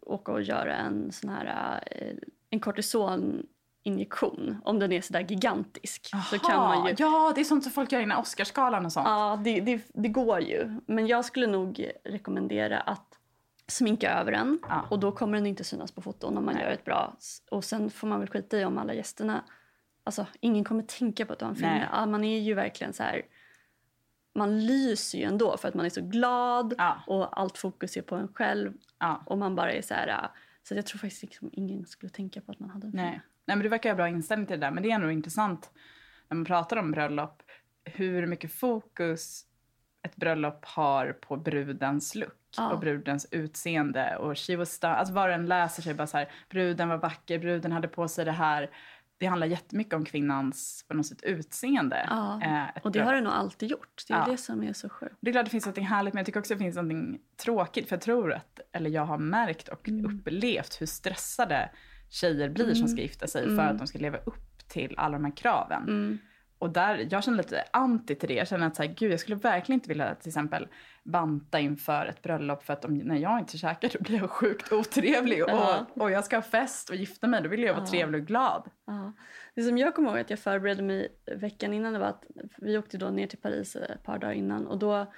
åka 0.00 0.32
och 0.32 0.42
göra 0.42 0.76
en 0.76 1.12
sån 1.12 1.30
här 1.30 1.82
eh, 1.90 2.16
en 2.50 2.60
kortisoninjektion 2.60 4.60
om 4.64 4.78
den 4.78 4.92
är 4.92 5.00
sådär 5.00 5.26
gigantisk. 5.28 6.10
Så 6.30 6.38
kan 6.38 6.56
man 6.56 6.86
ju, 6.86 6.94
Ja, 6.98 7.32
det 7.34 7.40
är 7.40 7.44
sånt 7.44 7.62
som 7.62 7.72
folk 7.72 7.92
gör 7.92 8.00
innan 8.00 8.20
Oscarsgalan 8.20 8.86
och 8.86 8.92
sånt. 8.92 9.06
Ja, 9.08 9.40
det, 9.44 9.60
det, 9.60 9.82
det 9.94 10.08
går 10.08 10.40
ju. 10.40 10.80
Men 10.86 11.06
jag 11.06 11.24
skulle 11.24 11.46
nog 11.46 11.90
rekommendera 12.04 12.80
att 12.80 13.14
sminka 13.66 14.10
över 14.10 14.32
den. 14.32 14.58
Ja. 14.68 14.86
Och 14.90 14.98
då 14.98 15.12
kommer 15.12 15.38
den 15.38 15.46
inte 15.46 15.64
synas 15.64 15.92
på 15.92 16.02
foton 16.02 16.38
om 16.38 16.44
man 16.44 16.54
Nej. 16.54 16.64
gör 16.64 16.70
ett 16.70 16.84
bra. 16.84 17.16
Och 17.50 17.64
sen 17.64 17.90
får 17.90 18.08
man 18.08 18.20
väl 18.20 18.28
skita 18.28 18.58
i 18.58 18.64
om 18.64 18.78
alla 18.78 18.94
gästerna... 18.94 19.44
Alltså, 20.04 20.26
ingen 20.40 20.64
kommer 20.64 20.82
tänka 20.82 21.26
på 21.26 21.32
att 21.32 21.38
du 21.38 21.44
har 21.44 21.50
en 21.50 21.56
film. 21.56 21.80
Ja, 21.92 22.06
man 22.06 22.24
är 22.24 22.38
ju 22.38 22.54
verkligen 22.54 22.92
så 22.92 23.02
här... 23.02 23.22
Man 24.34 24.66
lyser 24.66 25.18
ju 25.18 25.24
ändå 25.24 25.56
för 25.56 25.68
att 25.68 25.74
man 25.74 25.86
är 25.86 25.90
så 25.90 26.00
glad 26.00 26.74
Ja. 26.78 26.96
och 27.06 27.40
allt 27.40 27.58
fokus 27.58 27.96
är 27.96 28.02
på 28.02 28.14
en 28.14 28.28
själv. 28.28 28.72
Ja. 28.98 29.22
Och 29.26 29.38
man 29.38 29.54
bara 29.54 29.72
är 29.72 29.82
så 29.82 29.94
här... 29.94 30.30
Så 30.68 30.74
jag 30.74 30.86
tror 30.86 30.98
faktiskt 30.98 31.22
liksom 31.22 31.50
ingen 31.52 31.86
skulle 31.86 32.10
tänka 32.10 32.40
på 32.40 32.52
att 32.52 32.58
man 32.58 32.70
hade 32.70 32.86
en. 32.86 32.92
Nej. 32.94 33.20
Nej, 33.44 33.56
men 33.56 33.58
du 33.58 33.68
verkar 33.68 33.90
ha 33.90 33.96
bra 33.96 34.08
inställning 34.08 34.46
till 34.46 34.60
det 34.60 34.66
där. 34.66 34.70
Men 34.70 34.82
det 34.82 34.90
är 34.90 34.94
ändå 34.94 35.10
intressant 35.10 35.70
när 36.28 36.34
man 36.36 36.44
pratar 36.44 36.76
om 36.76 36.90
bröllop. 36.90 37.42
Hur 37.84 38.26
mycket 38.26 38.52
fokus 38.52 39.44
ett 40.02 40.16
bröllop 40.16 40.64
har 40.64 41.12
på 41.12 41.36
brudens 41.36 42.14
look 42.14 42.32
Ja. 42.56 42.70
och 42.72 42.80
brudens 42.80 43.26
utseende. 43.30 44.16
Och 44.16 44.38
she 44.38 44.56
was 44.56 44.84
alltså 44.84 45.14
vad 45.14 45.30
den 45.30 45.46
läser 45.46 45.82
sig 45.82 45.94
bara 45.94 46.06
så 46.06 46.16
här, 46.18 46.30
bruden 46.50 46.88
var 46.88 46.96
vacker, 46.96 47.38
bruden 47.38 47.72
hade 47.72 47.88
på 47.88 48.08
sig 48.08 48.24
det 48.24 48.32
här. 48.32 48.70
Det 49.18 49.26
handlar 49.26 49.46
jättemycket 49.46 49.94
om 49.94 50.04
kvinnans 50.04 50.84
på 50.88 50.94
något 50.94 51.06
sätt 51.06 51.22
utseende. 51.22 52.06
Ja. 52.10 52.42
eh, 52.42 52.82
Och 52.82 52.92
det 52.92 53.00
har 53.00 53.14
det 53.14 53.20
nog 53.20 53.32
alltid 53.32 53.70
gjort. 53.70 54.02
Det 54.08 54.14
är 54.14 54.18
Ja. 54.18 54.26
det 54.30 54.36
som 54.36 54.62
är 54.62 54.72
så 54.72 54.88
sjukt. 54.88 55.14
Det 55.20 55.30
är 55.30 55.32
klart 55.32 55.44
det 55.44 55.50
finns 55.50 55.66
något 55.66 55.78
härligt 55.78 56.14
men 56.14 56.18
jag 56.18 56.26
tycker 56.26 56.40
också 56.40 56.54
det 56.54 56.58
finns 56.58 56.76
något 56.76 57.20
tråkigt. 57.44 57.88
För 57.88 57.96
jag 57.96 58.00
tror 58.02 58.32
att, 58.32 58.60
eller 58.72 58.90
jag 58.90 59.04
har 59.04 59.18
märkt 59.18 59.68
och 59.68 59.88
Mm. 59.88 60.04
upplevt 60.18 60.80
hur 60.80 60.86
stressade 60.86 61.70
tjejer 62.10 62.48
blir 62.50 62.74
som 62.74 62.88
ska 62.88 63.00
gifta 63.02 63.26
sig 63.26 63.46
för 63.56 63.62
att 63.62 63.78
de 63.78 63.86
ska 63.86 63.98
leva 63.98 64.18
upp 64.18 64.68
till 64.68 64.94
alla 64.98 65.12
de 65.18 65.24
här 65.24 65.36
kraven. 65.36 65.84
Och 66.58 66.70
där, 66.70 67.08
jag 67.10 67.24
känner 67.24 67.38
lite 67.38 67.64
anti 67.70 68.14
till 68.14 68.28
det. 68.28 68.34
Jag 68.34 68.48
känner 68.48 68.66
att 68.66 68.76
så 68.76 68.82
här, 68.82 68.94
gud, 68.94 69.12
jag 69.12 69.20
skulle 69.20 69.36
verkligen 69.36 69.76
inte 69.76 69.88
vilja 69.88 70.14
till 70.14 70.28
exempel 70.28 70.68
banta 71.02 71.60
inför 71.60 72.06
ett 72.06 72.22
bröllop 72.22 72.62
för 72.64 72.72
att 72.72 72.84
om, 72.84 72.98
när 72.98 73.16
jag 73.16 73.38
inte 73.38 73.58
käkar 73.58 73.90
då 73.92 73.98
blir 74.00 74.18
jag 74.18 74.30
sjukt 74.30 74.72
otrevlig 74.72 75.44
och, 75.44 76.02
och 76.02 76.10
jag 76.10 76.24
ska 76.24 76.36
ha 76.36 76.42
fest 76.42 76.90
och 76.90 76.96
gifta 76.96 77.26
mig. 77.26 77.42
Då 77.42 77.48
vill 77.48 77.62
jag 77.62 77.74
vara 77.74 77.84
Ja. 77.84 77.90
trevlig 77.90 78.20
och 78.20 78.26
glad. 78.26 78.70
Ja. 78.86 79.12
Det 79.54 79.62
som 79.62 79.78
jag 79.78 79.94
kommer 79.94 80.08
ihåg 80.10 80.18
att 80.18 80.30
jag 80.30 80.38
förberedde 80.38 80.82
mig 80.82 81.08
veckan 81.36 81.74
innan 81.74 81.92
det 81.92 81.98
var 81.98 82.06
att 82.06 82.24
vi 82.58 82.78
åkte 82.78 82.98
då 82.98 83.10
ner 83.10 83.26
till 83.26 83.38
Paris 83.38 83.76
ett 83.76 84.02
par 84.02 84.18
dagar 84.18 84.32
innan 84.34 84.66
och 84.66 84.78
då 84.78 85.12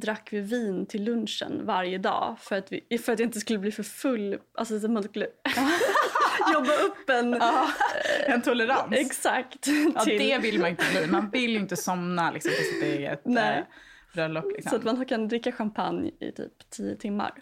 drack 0.00 0.28
vi 0.32 0.40
vin 0.40 0.86
till 0.86 1.04
lunchen 1.04 1.66
varje 1.66 1.98
dag 1.98 2.36
för 2.38 2.58
att, 2.58 2.72
vi, 2.72 2.98
för 2.98 3.12
att 3.12 3.18
jag 3.18 3.26
inte 3.26 3.40
skulle 3.40 3.58
bli 3.58 3.72
för 3.72 3.82
full. 3.82 4.38
Alltså 4.54 4.80
så 4.80 4.88
man 4.88 5.02
skulle 5.02 5.26
jobba 6.52 6.72
upp 6.72 7.10
en... 7.10 7.42
En 8.26 8.42
tolerans. 8.42 8.92
Exakt. 8.92 9.66
Ja, 9.94 10.00
till, 10.00 10.18
det 10.18 10.38
vill 10.38 10.60
man 10.60 10.70
inte 10.70 10.84
bli. 10.92 11.06
Man 11.06 11.30
vill 11.30 11.50
ju 11.50 11.58
inte 11.58 11.76
somna 11.76 12.30
liksom, 12.30 12.50
på 12.50 12.62
sitt 12.62 12.82
eget 12.82 13.20
Nej. 13.24 13.58
eh, 13.58 13.64
bröllop. 14.14 14.44
Liksom. 14.44 14.70
Så 14.70 14.76
att 14.76 14.84
man 14.84 15.04
kan 15.06 15.28
dricka 15.28 15.52
champagne 15.52 16.10
i 16.20 16.32
typ 16.32 16.70
tio 16.70 16.96
timmar. 16.96 17.32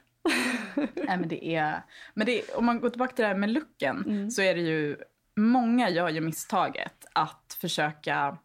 Nej, 0.95 1.19
men 1.19 1.29
det 1.29 1.55
är, 1.55 1.83
men 2.15 2.27
det 2.27 2.39
är, 2.39 2.59
om 2.59 2.65
man 2.67 2.81
går 2.81 2.91
tillbaka 2.91 3.15
till 3.17 3.23
det 3.23 3.29
här 3.29 3.35
med 3.35 3.51
looken 3.51 4.05
Mm. 4.07 4.31
så 4.31 4.43
är 4.43 4.55
det 4.55 4.61
ju, 4.61 4.97
många 5.37 5.91
gör 5.91 6.09
ju 6.09 6.21
misstaget 6.21 7.05
att 7.13 7.57
försöka, 7.61 8.37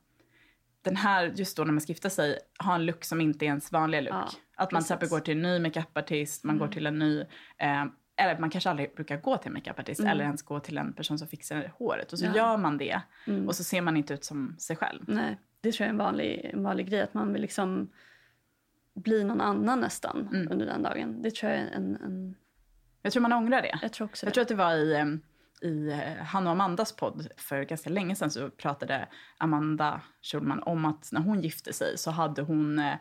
den 0.81 0.95
här, 0.95 1.33
just 1.35 1.57
då 1.57 1.63
när 1.63 1.71
man 1.71 1.81
ska 1.81 1.91
gifta 1.91 2.09
sig, 2.09 2.39
ha 2.63 2.75
en 2.75 2.85
look 2.85 3.03
som 3.05 3.21
inte 3.21 3.45
är 3.45 3.47
ens 3.47 3.71
vanliga 3.71 4.01
look. 4.01 4.13
Ja, 4.13 4.29
att 4.55 4.71
man 4.71 4.83
till 4.83 4.87
precis. 4.87 4.91
Mm. 4.91 4.97
exempel 4.97 5.09
går 5.09 5.19
till 5.19 5.33
en 5.33 5.41
ny 5.41 5.59
makeupartist, 5.59 6.43
man 6.43 6.57
går 6.57 6.67
till 6.67 6.85
en 6.87 6.99
ny, 6.99 7.19
eh, 7.57 7.85
eller 8.17 8.39
man 8.39 8.49
kanske 8.49 8.69
aldrig 8.69 8.95
brukar 8.95 9.17
gå 9.17 9.37
till 9.37 9.47
en 9.47 9.53
makeupartist 9.53 9.99
eller 10.01 10.23
ens 10.23 10.41
gå 10.41 10.59
till 10.59 10.77
en 10.77 10.93
person 10.93 11.19
som 11.19 11.27
fixar 11.27 11.71
håret. 11.77 12.13
Och 12.13 12.19
så 12.19 12.25
Mm. 12.25 12.37
Ja. 12.37 12.43
gör 12.51 12.57
man 12.57 12.77
det 12.77 13.01
Mm. 13.27 13.47
och 13.47 13.55
så 13.55 13.63
ser 13.63 13.81
man 13.81 13.97
inte 13.97 14.13
ut 14.13 14.23
som 14.23 14.55
sig 14.59 14.75
själv. 14.75 15.03
Nej, 15.07 15.37
det 15.61 15.71
tror 15.71 15.85
jag 15.85 15.87
är 15.87 15.93
en 15.93 15.97
vanlig, 15.97 16.49
en 16.53 16.63
vanlig 16.63 16.89
grej. 16.89 17.01
Att 17.01 17.13
man 17.13 17.33
vill 17.33 17.41
liksom 17.41 17.89
bli 18.93 19.23
någon 19.23 19.41
annan 19.41 19.79
nästan 19.79 20.29
Mm. 20.33 20.51
under 20.51 20.65
den 20.65 20.83
dagen. 20.83 21.21
Det 21.21 21.31
tror 21.35 21.51
jag 21.51 21.61
är 21.61 21.67
en... 21.71 21.95
en 21.95 22.35
Jag 23.01 23.13
tror 23.13 23.21
man 23.21 23.33
ångrar 23.33 23.61
det. 23.61 23.79
jag 23.81 23.93
tror 23.93 24.05
också 24.05 24.25
Jag 24.25 24.31
det. 24.31 24.33
tror 24.33 24.41
att 24.41 24.47
det 24.47 24.55
var 24.55 24.73
i, 24.73 25.19
i 25.61 25.89
eh, 25.91 26.23
Han 26.25 26.45
och 26.47 26.51
Amandas 26.51 26.95
podd 26.95 27.27
för 27.37 27.63
ganska 27.63 27.89
länge 27.89 28.15
sedan 28.15 28.31
så 28.31 28.49
pratade 28.49 29.07
Amanda 29.37 30.01
Schulman 30.21 30.63
om 30.63 30.85
att 30.85 31.09
när 31.11 31.21
hon 31.21 31.41
gifte 31.41 31.73
sig 31.73 31.97
så 31.97 32.11
hade 32.11 32.41
hon 32.41 32.79
eh, 32.79 32.93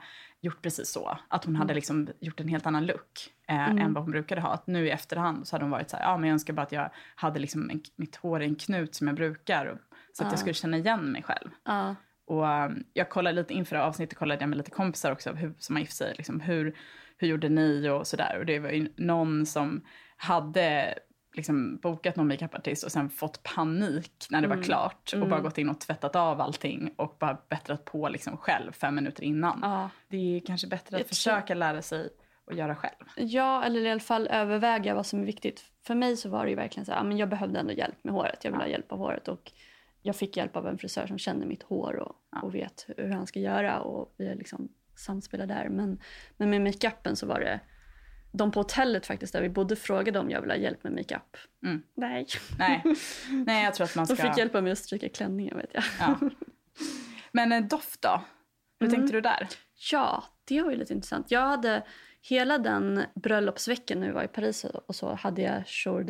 gjort 0.47 0.63
precis 0.63 0.89
så. 0.89 1.19
Att 1.29 1.45
hon 1.45 1.57
hade 1.57 1.75
liksom 1.75 2.09
gjort 2.21 2.41
en 2.41 2.49
helt 2.49 2.67
annan 2.67 2.87
look 2.87 3.35
eh, 3.49 3.71
än 3.71 3.93
vad 3.93 4.03
hon 4.03 4.11
brukade 4.11 4.41
ha. 4.41 4.53
Att 4.53 4.67
nu 4.67 4.87
i 4.87 4.91
efterhand 4.91 5.49
så 5.49 5.55
hade 5.55 5.65
hon 5.65 5.71
varit 5.71 5.91
så 5.91 5.97
här, 5.97 6.05
ja 6.05 6.17
men 6.17 6.29
jag 6.29 6.33
önskar 6.33 6.55
bara 6.55 6.63
att 6.63 6.73
jag 6.73 6.91
hade 7.15 7.41
liksom 7.41 7.71
en, 7.71 7.81
mitt 7.97 8.17
hår 8.17 8.43
i 8.43 8.45
en 8.45 8.55
knut 8.55 8.95
som 8.95 9.07
jag 9.07 9.17
brukar. 9.17 9.67
Och, 9.67 9.79
så 10.13 10.25
att 10.25 10.33
jag 10.33 10.39
skulle 10.39 10.55
känna 10.55 10.77
igen 10.77 11.13
mig 11.13 11.23
själv. 11.23 11.51
Ja. 11.65 11.95
Och 12.27 12.45
um, 12.45 12.85
jag 12.93 13.11
kollade 13.11 13.37
lite 13.37 13.55
inför 13.55 13.77
avsnittet 13.77 14.19
kollade 14.19 14.41
jag 14.41 14.49
med 14.49 14.59
lite 14.59 14.71
kompisar 14.71 15.13
också 15.13 15.33
hur, 15.33 15.55
som 15.59 15.77
har 15.77 15.81
gift 15.81 15.97
sig. 15.97 16.15
Liksom, 16.17 16.41
hur, 16.41 16.77
hur 17.17 17.29
gjorde 17.29 17.49
ni 17.49 17.89
och 17.89 18.07
sådär. 18.07 18.39
Och 18.39 18.47
det 18.47 18.59
var 18.59 18.71
ju 18.71 18.89
någon 18.97 19.47
som 19.47 19.83
hade 20.17 20.95
liksom 21.37 21.77
bokat 21.77 22.16
någon 22.16 22.29
makeupartist 22.29 22.85
och 22.85 22.92
sen 22.92 23.11
fått 23.11 23.42
panik 23.42 24.27
när 24.31 24.40
det 24.42 24.49
var 24.49 24.62
klart. 24.62 25.12
Och 25.14 25.29
bara 25.29 25.40
gått 25.40 25.59
in 25.59 25.68
och 25.68 25.81
tvättat 25.81 26.16
av 26.16 26.40
allting 26.40 26.90
och 26.96 27.16
bara 27.20 27.38
bättrat 27.49 27.85
på 27.85 28.09
liksom 28.09 28.37
själv 28.37 28.72
fem 28.72 28.94
minuter 28.94 29.22
innan. 29.25 29.59
Ja. 29.62 29.90
Det 30.09 30.37
är 30.37 30.40
kanske 30.40 30.66
bättre 30.66 30.96
att 30.96 31.01
Jag 31.01 31.07
tror- 31.07 31.14
försöka 31.14 31.55
lära 31.55 31.83
sig 31.83 32.09
att 32.51 32.57
göra 32.57 32.77
själv. 32.77 33.05
Ja, 33.16 33.64
eller 33.64 33.81
i 33.81 33.90
alla 33.90 34.01
fall 34.01 34.27
överväga 34.27 34.94
vad 34.94 35.07
som 35.07 35.20
är 35.20 35.25
viktigt. 35.25 35.64
För 35.83 35.94
mig 35.94 36.16
så 36.16 36.29
var 36.29 36.44
det 36.44 36.51
ju 36.51 36.57
verkligen 36.57 36.87
så 36.87 36.92
här, 36.92 36.99
ja, 36.99 37.05
men 37.05 37.16
jag 37.16 37.29
behövde 37.29 37.59
ändå 37.61 37.72
hjälp 37.72 38.05
med 38.05 38.14
håret. 38.14 38.44
Jag 38.44 38.51
ville 38.51 38.64
ha 38.64 38.68
hjälp 38.70 38.92
av 38.92 38.99
håret 38.99 39.29
och 39.29 39.53
jag 40.03 40.16
fick 40.16 40.37
hjälp 40.37 40.57
av 40.57 40.66
en 40.66 40.79
frisör 40.79 41.07
som 41.07 41.18
känner 41.18 41.46
mitt 41.46 41.62
hår 41.62 41.96
och, 41.96 42.16
och 42.42 42.55
vet 42.55 42.87
hur 42.96 43.11
han 43.11 43.27
ska 43.27 43.40
göra 43.40 43.81
och 43.81 44.14
vi 44.16 44.35
liksom 44.35 44.68
samspelar 44.96 45.46
där. 45.46 45.68
Men, 45.68 46.01
men 46.37 46.51
med 46.51 46.62
makeupen 46.62 47.16
så 47.16 47.27
var 47.27 47.40
det 47.40 47.61
de 48.37 48.51
på 48.51 48.61
hotellet 48.61 49.07
faktiskt 49.07 49.33
där 49.33 49.42
vi 49.42 49.49
bodde 49.49 49.77
frågade 49.77 50.18
om 50.18 50.31
jag 50.31 50.40
ville 50.40 50.53
ha 50.53 50.59
hjälp 50.59 50.85
med 50.85 50.92
makeup. 50.92 51.37
Mm. 51.64 51.83
Nej. 51.94 52.27
Nej. 52.59 52.83
Nej, 53.46 53.64
jag 53.64 53.75
tror 53.75 53.85
att 53.85 53.96
man 53.96 54.07
De 54.07 54.16
ska... 54.16 54.29
fick 54.29 54.38
hjälpa 54.38 54.61
mig 54.61 54.72
att 54.72 54.79
stryka 54.79 55.09
klänningen 55.09 55.57
vet 55.57 55.70
jag. 55.75 55.85
Ja. 56.01 56.18
Men 57.33 57.53
eh, 57.53 57.64
doft 57.64 58.03
då? 58.03 58.20
Hur 58.81 58.87
Mm. 58.87 58.99
tänkte 58.99 59.16
du 59.16 59.20
där? 59.20 59.49
Ja, 59.92 60.25
det 60.44 60.62
var 60.62 60.70
ju 60.70 60.77
lite 60.77 60.92
intressant. 60.92 61.31
Jag 61.31 61.40
hade 61.40 61.83
hela 62.22 62.59
den 62.59 63.03
bröllopsveckan 63.14 64.01
när 64.01 64.07
vi 64.07 64.12
var 64.12 64.25
i 64.25 64.29
Paris 64.29 64.64
och 64.64 64.94
så 64.94 65.14
hade 65.14 65.42
jag 65.42 65.62
Jour 65.66 66.03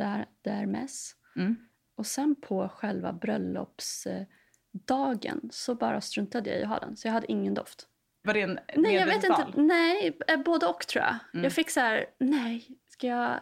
d'Hermès. 0.45 1.13
Mm. 1.37 1.57
Och 1.97 2.07
sen 2.07 2.35
på 2.41 2.69
själva 2.69 3.13
bröllopsdagen 3.13 5.49
så 5.51 5.75
bara 5.75 6.01
struntade 6.01 6.51
jag 6.51 6.61
i 6.61 6.63
att 6.63 6.69
ha 6.69 6.79
den. 6.79 6.97
Så 6.97 7.09
jag 7.09 7.13
hade 7.13 7.33
ingen 7.33 7.55
doft. 7.55 7.87
Var 8.27 8.35
det 8.35 8.41
en 8.43 8.59
Nej, 8.77 8.95
jag 8.95 9.07
vet 9.07 9.25
inte. 9.25 9.47
Nej, 9.55 10.19
eh, 10.29 10.37
både 10.43 10.67
och 10.67 10.87
tror 10.87 11.05
jag. 11.05 11.15
Mm. 11.35 11.45
Jag 11.45 11.53
fick 11.53 11.71
så 11.71 11.81
här, 11.81 12.05
nej, 12.19 12.67
ska 12.89 13.07
jag... 13.07 13.39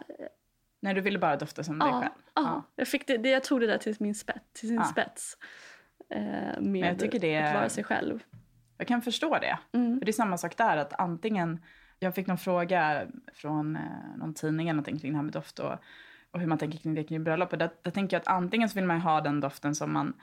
Nej, 0.81 0.93
du 0.93 1.01
ville 1.01 1.19
bara 1.19 1.35
dofta 1.37 1.63
som 1.63 1.79
dig 1.79 1.87
Ja, 1.89 2.01
själv? 2.01 2.11
ja. 2.33 2.63
Jag, 2.75 2.87
fick 2.87 3.07
det, 3.07 3.29
jag 3.29 3.43
tog 3.43 3.59
det 3.61 3.67
där 3.67 3.77
till, 3.77 3.95
min 3.99 4.15
spets, 4.15 4.39
till 4.53 4.67
sin 4.69 4.77
Ja. 4.77 4.83
spets. 4.83 5.37
Eh, 6.09 6.61
med 6.61 6.89
jag 6.91 6.99
tycker 6.99 7.19
det- 7.19 7.37
att 7.37 7.55
vara 7.55 7.69
sig 7.69 7.83
själv. 7.83 8.23
Jag 8.77 8.87
kan 8.87 9.01
förstå 9.01 9.37
det. 9.39 9.57
Mm. 9.71 9.99
För 9.99 10.05
det 10.05 10.09
är 10.09 10.13
samma 10.13 10.37
sak 10.37 10.57
där, 10.57 10.77
att 10.77 10.99
antingen... 10.99 11.61
Jag 11.99 12.15
fick 12.15 12.27
någon 12.27 12.37
fråga 12.37 13.07
från 13.33 13.75
eh, 13.75 13.81
någon 14.17 14.33
tidning 14.33 14.67
eller 14.67 14.73
någonting 14.75 14.99
kring 14.99 15.11
det 15.11 15.17
här 15.17 15.23
med 15.23 15.33
doft 15.33 15.59
och, 15.59 15.73
och 16.31 16.39
hur 16.39 16.47
man 16.47 16.57
tänker 16.57 16.77
kring 16.77 16.93
det 16.95 17.03
kring 17.03 17.23
bröllop. 17.23 17.51
Och 17.51 17.57
där, 17.57 17.69
där 17.81 17.91
tänker 17.91 18.15
jag 18.15 18.21
att 18.21 18.27
antingen 18.27 18.69
så 18.69 18.75
vill 18.75 18.85
man 18.85 19.01
ha 19.01 19.21
den 19.21 19.39
doften 19.39 19.75
som 19.75 19.93
man 19.93 20.13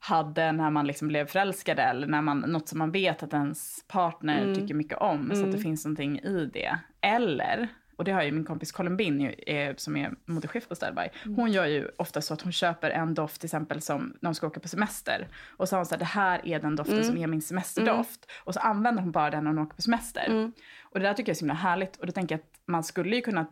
hade 0.00 0.52
när 0.52 0.70
man 0.70 0.86
liksom 0.86 1.08
blev 1.08 1.26
förälskade 1.26 1.82
eller 1.82 2.06
när 2.06 2.22
man, 2.22 2.38
något 2.40 2.68
som 2.68 2.78
man 2.78 2.90
vet 2.90 3.22
att 3.22 3.32
ens 3.32 3.84
partner 3.88 4.42
Mm. 4.42 4.54
tycker 4.54 4.74
mycket 4.74 4.98
om 4.98 5.26
så 5.26 5.32
att 5.32 5.38
det 5.42 5.48
Mm. 5.48 5.60
finns 5.62 5.84
någonting 5.84 6.18
i 6.18 6.50
det. 6.52 6.78
Eller, 7.00 7.68
och 7.96 8.04
det 8.04 8.12
har 8.12 8.22
ju 8.22 8.32
min 8.32 8.44
kompis 8.44 8.72
Colin 8.72 8.96
Bin 8.96 9.20
ju, 9.20 9.30
eh, 9.32 9.74
som 9.76 9.96
är 9.96 10.14
modechef 10.24 10.68
på 10.68 10.74
Style 10.74 10.92
By. 10.92 11.32
Hon 11.36 11.52
gör 11.52 11.66
ju 11.66 11.88
ofta 11.96 12.20
så 12.22 12.34
att 12.34 12.42
hon 12.42 12.52
köper 12.52 12.90
en 12.90 13.14
doft 13.14 13.40
till 13.40 13.46
exempel 13.46 13.80
som 13.80 14.16
när 14.20 14.28
hon 14.28 14.34
ska 14.34 14.46
åka 14.46 14.60
på 14.60 14.68
semester. 14.68 15.28
Och 15.56 15.68
så 15.68 15.76
har 15.76 15.78
hon 15.78 15.86
så 15.86 15.94
här, 15.94 15.98
det 15.98 16.04
här 16.04 16.40
är 16.44 16.60
den 16.60 16.76
doften 16.76 17.04
som 17.04 17.16
är 17.18 17.26
min 17.26 17.42
semesterdoft. 17.42 18.30
Och 18.44 18.54
så 18.54 18.60
använder 18.60 19.02
hon 19.02 19.12
bara 19.12 19.30
den 19.30 19.44
när 19.44 19.50
hon 19.50 19.58
åker 19.58 19.76
på 19.76 19.82
semester. 19.82 20.24
Mm. 20.28 20.52
Och 20.82 21.00
det 21.00 21.06
där 21.06 21.14
tycker 21.14 21.30
jag 21.30 21.34
är 21.34 21.38
så 21.38 21.44
himla 21.44 21.54
härligt. 21.54 21.96
Och 21.96 22.06
då 22.06 22.12
tänker 22.12 22.34
jag 22.34 22.40
att 22.40 22.60
man 22.66 22.84
skulle 22.84 23.16
ju 23.16 23.22
kunna 23.22 23.46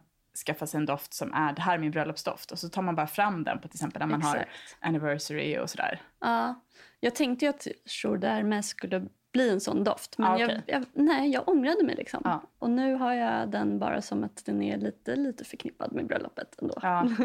skaffa 0.47 0.67
sig 0.67 0.79
en 0.79 0.87
doft 0.87 1.15
som 1.15 1.33
är, 1.33 1.53
det 1.53 1.63
här 1.63 1.75
är 1.75 1.79
min 1.79 1.91
bröllopsdoft. 1.91 2.51
Och 2.53 2.59
så 2.59 2.69
tar 2.69 2.83
man 2.83 2.95
bara 2.95 3.07
fram 3.07 3.45
den 3.45 3.59
på 3.61 3.69
till 3.69 3.77
exempel 3.77 4.01
när 4.01 4.07
man 4.07 4.23
har 4.23 4.37
Exakt. 4.37 4.77
anniversary 4.81 5.59
och 5.59 5.71
sådär. 5.71 6.01
Ja, 6.21 6.61
jag 7.01 7.15
tänkte 7.15 7.45
ju 7.45 7.49
att 7.49 7.67
Jour 7.87 8.17
d'Hermès 8.19 8.63
skulle 8.63 9.07
bli 9.33 9.51
en 9.51 9.61
sån 9.61 9.85
doft. 9.85 10.19
Men 10.19 10.29
Ah, 10.33 10.39
jag, 10.39 10.47
okej. 10.51 10.63
jag, 10.67 10.85
nej, 10.93 11.31
jag 11.31 11.49
ångrade 11.49 11.85
mig. 11.85 11.95
liksom. 11.97 12.21
Ja. 12.25 12.43
Och 12.59 12.71
nu 12.71 12.95
har 12.95 13.13
jag 13.15 13.51
den 13.51 13.79
bara 13.79 14.03
som 14.03 14.25
att 14.25 14.45
den 14.47 14.63
är 14.63 14.77
lite, 14.79 15.17
lite 15.17 15.45
förknippad 15.45 15.93
med 15.93 16.07
bröllopet 16.07 16.55
ändå. 16.63 16.75
Ja. 16.83 17.03
den 17.19 17.21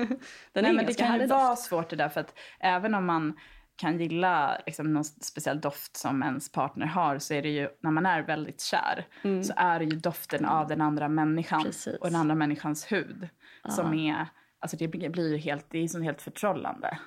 är 0.54 0.62
Nej, 0.62 0.70
en 0.70 0.76
men 0.76 0.86
det 0.86 0.94
kan 0.94 1.20
ju 1.20 1.28
vara 1.28 1.50
doft. 1.50 1.62
svårt 1.62 1.90
det 1.90 1.96
där 1.96 2.10
för 2.10 2.22
att 2.22 2.36
även 2.60 2.96
om 2.96 3.06
man 3.06 3.40
kan 3.76 4.00
gilla 4.00 4.62
liksom, 4.66 4.94
någon 4.94 5.04
speciell 5.04 5.62
doft 5.62 5.98
som 5.98 6.24
ens 6.24 6.52
partner 6.52 6.86
har 6.86 7.20
så 7.20 7.34
är 7.34 7.42
det 7.42 7.50
ju 7.50 7.70
när 7.80 7.92
man 7.92 8.06
är 8.06 8.22
väldigt 8.22 8.62
kär 8.62 9.06
så 9.44 9.54
är 9.58 9.80
det 9.80 9.86
ju 9.86 9.96
doften 9.96 10.46
av 10.46 10.68
den 10.68 10.82
andra 10.82 11.08
människan 11.08 11.60
Mm. 11.60 11.72
Precis. 11.72 11.96
och 12.00 12.08
den 12.08 12.16
andra 12.16 12.36
människans 12.36 12.92
hud 12.92 13.30
som 13.70 13.94
är, 13.94 14.28
alltså 14.60 14.78
det 14.78 14.88
blir 14.88 15.32
ju 15.32 15.38
helt, 15.38 15.66
det 15.70 15.80
är 15.80 15.88
som 15.88 16.02
helt 16.02 16.22
förtrollande. 16.22 16.98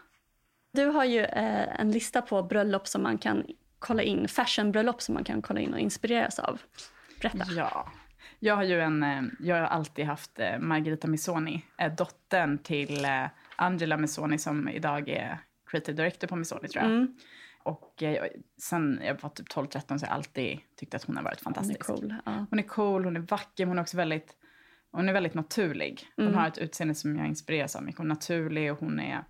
Du 0.73 0.87
har 0.87 1.05
ju 1.05 1.21
eh, 1.21 1.81
en 1.81 1.91
lista 1.91 2.23
på 2.23 2.43
bröllop 2.43 2.87
som 2.89 3.03
man 3.03 3.19
kan 3.19 3.47
kolla 3.79 4.03
in, 4.03 4.29
fashionbröllop 4.29 5.03
som 5.03 5.15
man 5.15 5.25
kan 5.25 5.43
kolla 5.43 5.61
in 5.61 5.73
och 5.75 5.81
inspireras 5.81 6.39
av. 6.39 6.61
Berätta. 7.21 7.45
Ja. 7.57 7.93
Jag 8.39 8.57
har 8.57 8.63
ju 8.63 8.81
en, 8.81 9.03
eh, 9.03 9.23
jag 9.41 9.57
har 9.57 9.63
alltid 9.63 10.07
haft 10.07 10.39
eh, 10.41 10.59
Margarita 10.59 11.09
Missoni, 11.09 11.65
eh, 11.79 11.95
dottern 11.95 12.59
till 12.59 13.07
Angela 13.57 13.97
Missoni 13.97 14.39
som 14.39 14.69
idag 14.69 15.09
är 15.09 15.39
creative 15.77 15.97
director 16.03 16.27
på 16.29 16.37
Missoni 16.37 16.69
tror 16.69 16.85
jag. 16.85 16.93
Mm. 16.93 17.15
Och 17.63 18.03
eh, 18.03 18.25
sen 18.59 19.01
jag 19.05 19.23
var 19.23 19.31
typ 19.31 19.49
12-13 19.49 19.81
så 19.87 19.93
har 19.95 20.01
jag 20.01 20.11
alltid 20.17 20.59
tyckt 20.77 20.95
att 20.95 21.05
hon 21.05 21.17
har 21.17 21.23
varit 21.25 21.45
Hon 21.45 21.53
är 21.53 21.55
fantastisk. 21.55 21.87
cool. 21.87 22.15
Ja. 22.25 22.47
Hon 22.51 22.59
är 22.59 22.63
cool, 22.63 23.05
hon 23.05 23.17
är 23.17 23.21
vacker, 23.21 23.67
hon 23.67 23.79
är 23.79 23.83
också 23.83 23.97
väldigt, 23.97 24.37
hon 24.91 25.09
är 25.09 25.13
väldigt 25.13 25.35
naturlig. 25.35 26.07
Hon 26.17 26.25
Mm. 26.27 26.39
har 26.39 26.49
ett 26.49 26.59
utseende 26.59 26.95
som 26.95 27.17
jag 27.17 27.27
inspireras 27.27 27.77
av 27.77 27.83
mycket. 27.83 27.99
Hon 27.99 28.07
är 28.07 28.15
naturlig 28.15 28.73
och 28.73 28.79
hon 28.81 29.01
är, 29.01 29.25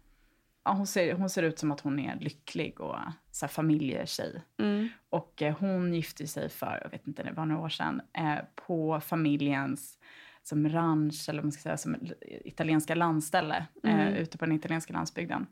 ja, 0.64 0.72
hon 0.72 0.86
ser, 0.86 1.14
hon 1.14 1.30
ser 1.30 1.42
ut 1.42 1.58
som 1.58 1.72
att 1.72 1.80
hon 1.80 1.98
är 1.98 2.16
lycklig 2.20 2.80
och 2.80 2.96
så 3.30 3.46
här, 3.46 3.50
familjetjej. 3.52 4.42
Mm. 4.58 4.88
Och 5.10 5.42
eh, 5.42 5.56
hon 5.58 5.94
gifte 5.94 6.26
sig 6.26 6.48
för, 6.48 6.80
jag 6.82 6.90
vet 6.90 7.06
inte, 7.06 7.22
det 7.22 7.32
var 7.32 7.46
några 7.46 7.62
år 7.62 7.68
sedan, 7.68 8.00
eh, 8.18 8.38
på 8.66 9.00
familjens 9.00 9.98
som 10.42 10.68
ranch, 10.68 11.26
eller 11.28 11.38
vad 11.38 11.44
man 11.44 11.52
ska 11.52 11.62
säga, 11.62 11.76
som 11.76 11.96
italienska 12.44 12.94
landställe 12.94 13.66
eh, 13.82 14.18
ute 14.18 14.38
på 14.38 14.44
den 14.46 14.54
italienska 14.54 14.92
landsbygden. 14.92 15.46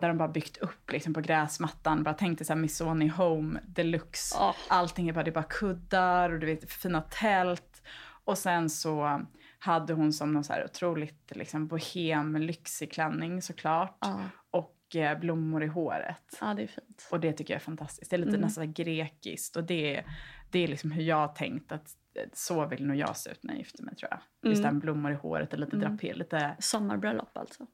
Där 0.00 0.08
de 0.08 0.18
bara 0.18 0.28
byggt 0.28 0.56
upp 0.56 0.90
liksom, 0.92 1.14
på 1.14 1.20
gräsmattan, 1.20 2.02
bara 2.02 2.14
tänkte 2.14 2.44
så 2.44 2.52
här 2.52 2.60
Missoni 2.60 3.08
Home 3.08 3.60
deluxe. 3.66 4.36
Åh. 4.40 4.54
Allting 4.68 5.08
är 5.08 5.12
bara, 5.12 5.24
det 5.24 5.30
är 5.30 5.34
bara 5.34 5.44
kuddar 5.44 6.30
och 6.30 6.38
du 6.40 6.46
vet, 6.46 6.70
fina 6.70 7.00
tält. 7.00 7.82
Och 8.24 8.38
sen 8.38 8.70
så 8.70 9.20
hade 9.58 9.92
hon 9.94 10.12
som 10.12 10.32
någon 10.32 10.44
så 10.44 10.52
här 10.52 10.64
otroligt 10.64 11.32
liksom, 11.36 11.66
bohem, 11.66 12.36
lyxig 12.36 12.92
klänning 12.92 13.42
såklart. 13.42 13.98
Ja. 14.00 14.20
Och 14.50 14.96
eh, 14.96 15.18
blommor 15.18 15.62
i 15.64 15.66
håret. 15.66 16.38
ja, 16.40 16.54
det 16.54 16.62
är 16.62 16.66
fint. 16.66 17.08
Och 17.10 17.20
det 17.20 17.32
tycker 17.32 17.54
jag 17.54 17.60
är 17.60 17.64
fantastiskt. 17.64 18.10
Det 18.10 18.16
är 18.16 18.18
lite 18.18 18.28
Mm. 18.28 18.40
nästan 18.40 18.72
grekiskt. 18.72 19.56
Och 19.56 19.64
det, 19.64 20.04
det 20.50 20.58
är 20.58 20.68
liksom 20.68 20.90
hur 20.90 21.02
jag 21.02 21.16
har 21.16 21.28
tänkt 21.28 21.72
att 21.72 21.88
eh, 22.14 22.22
så 22.32 22.66
vill 22.66 22.86
nog 22.86 22.96
jag 22.96 23.16
se 23.16 23.30
ut 23.30 23.42
när 23.42 23.52
jag 23.52 23.58
gifter 23.58 23.82
mig 23.82 23.94
tror 23.96 24.10
jag. 24.10 24.18
Just 24.50 24.58
Mm. 24.58 24.62
det 24.62 24.66
här 24.66 24.72
med 24.72 24.82
blommor 24.82 25.12
i 25.12 25.14
håret 25.14 25.52
och 25.52 25.58
lite 25.58 25.76
draper, 25.76 26.14
lite, 26.14 26.56
Sommarbröllop 26.58 27.38
alltså. 27.38 27.66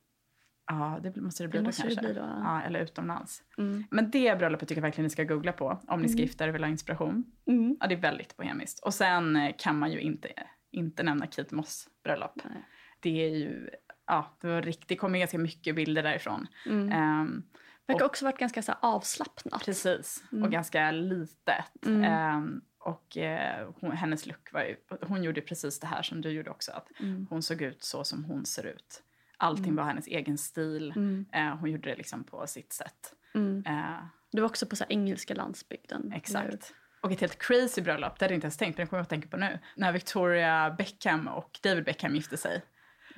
Ja 0.66 0.98
det 1.02 1.16
måste 1.16 1.44
det 1.44 1.48
bli 1.48 1.58
Det 1.58 1.62
då 1.62 1.68
måste 1.68 1.82
det 1.82 1.94
kanske. 1.94 2.12
bli 2.12 2.20
då, 2.20 2.26
ja. 2.26 2.38
ja, 2.44 2.62
eller 2.62 2.80
utomlands. 2.80 3.42
Mm. 3.58 3.84
Men 3.90 4.10
det 4.10 4.38
bröllopet 4.38 4.68
tycker 4.68 4.80
jag 4.80 4.86
verkligen 4.86 5.04
ni 5.04 5.10
ska 5.10 5.24
googla 5.24 5.52
på 5.52 5.80
om 5.86 6.02
ni 6.02 6.08
ska 6.08 6.20
gifta 6.22 6.44
er 6.44 6.48
och 6.48 6.54
vill 6.54 6.64
ha 6.64 6.70
inspiration. 6.70 7.24
Mm. 7.46 7.76
Ja, 7.80 7.86
det 7.86 7.94
är 7.94 8.00
väldigt 8.00 8.36
bohemiskt. 8.36 8.78
Och 8.80 8.94
sen 8.94 9.36
eh, 9.36 9.54
kan 9.58 9.78
man 9.78 9.92
ju 9.92 10.00
inte, 10.00 10.28
inte 10.70 11.02
nämna 11.02 11.26
Kate 11.26 11.54
Moss 11.54 11.88
bröllop. 12.04 12.32
Nej. 12.44 12.64
Det 13.00 13.24
är 13.24 13.28
ju, 13.36 13.70
ja, 14.06 14.36
det 14.40 14.46
var 14.48 14.62
riktigt, 14.62 14.88
det 14.88 14.96
kommer 14.96 15.18
ganska 15.18 15.38
mycket 15.38 15.74
bilder 15.76 16.02
därifrån. 16.02 16.46
Mm. 16.66 17.42
Det 17.86 17.92
har 17.92 18.02
också 18.06 18.24
varit 18.24 18.38
ganska 18.38 18.62
så 18.62 18.72
avslappnat. 18.80 19.64
Precis, 19.64 20.24
Mm. 20.32 20.44
och 20.44 20.50
ganska 20.50 20.90
litet. 20.90 21.86
Mm. 21.86 22.04
Ehm, 22.04 22.60
och 22.78 23.16
eh, 23.16 23.68
hon, 23.80 23.92
hennes 23.92 24.26
look 24.26 24.52
var 24.52 24.60
ju, 24.62 24.76
hon 25.00 25.22
gjorde 25.22 25.40
precis 25.40 25.80
det 25.80 25.86
här 25.86 26.02
som 26.02 26.20
du 26.20 26.30
gjorde 26.30 26.50
också. 26.50 26.72
Att 26.72 27.00
Mm. 27.00 27.26
Hon 27.30 27.42
såg 27.42 27.62
ut 27.62 27.82
så 27.84 28.04
som 28.04 28.24
hon 28.24 28.46
ser 28.46 28.66
ut. 28.66 29.02
Allting 29.42 29.64
Mm. 29.64 29.76
var 29.76 29.84
hennes 29.84 30.06
egen 30.06 30.38
stil. 30.38 30.92
Mm. 30.96 31.26
Eh, 31.32 31.56
hon 31.56 31.70
gjorde 31.70 31.88
det 31.90 31.96
liksom 31.96 32.24
på 32.24 32.46
sitt 32.46 32.72
sätt. 32.72 33.14
Mm. 33.34 33.64
Eh, 33.66 34.04
Du 34.32 34.40
var 34.42 34.48
också 34.48 34.66
på 34.66 34.76
så 34.76 34.84
engelska 34.88 35.34
landsbygden. 35.34 36.12
exakt. 36.16 36.72
Och 37.02 37.12
ett 37.12 37.20
helt 37.20 37.38
crazy 37.38 37.82
bröllop, 37.82 38.18
det 38.18 38.24
hade 38.24 38.34
jag 38.34 38.36
inte 38.36 38.44
ens 38.44 38.56
tänkt, 38.56 38.78
men 38.78 38.86
det 38.86 38.90
kommer 38.90 38.98
jag 38.98 39.02
att 39.02 39.08
tänka 39.08 39.28
på 39.28 39.36
nu. 39.36 39.58
När 39.76 39.92
Victoria 39.92 40.70
Beckham 40.70 41.28
och 41.28 41.58
David 41.62 41.84
Beckham 41.84 42.14
gifte 42.14 42.36
sig. 42.36 42.62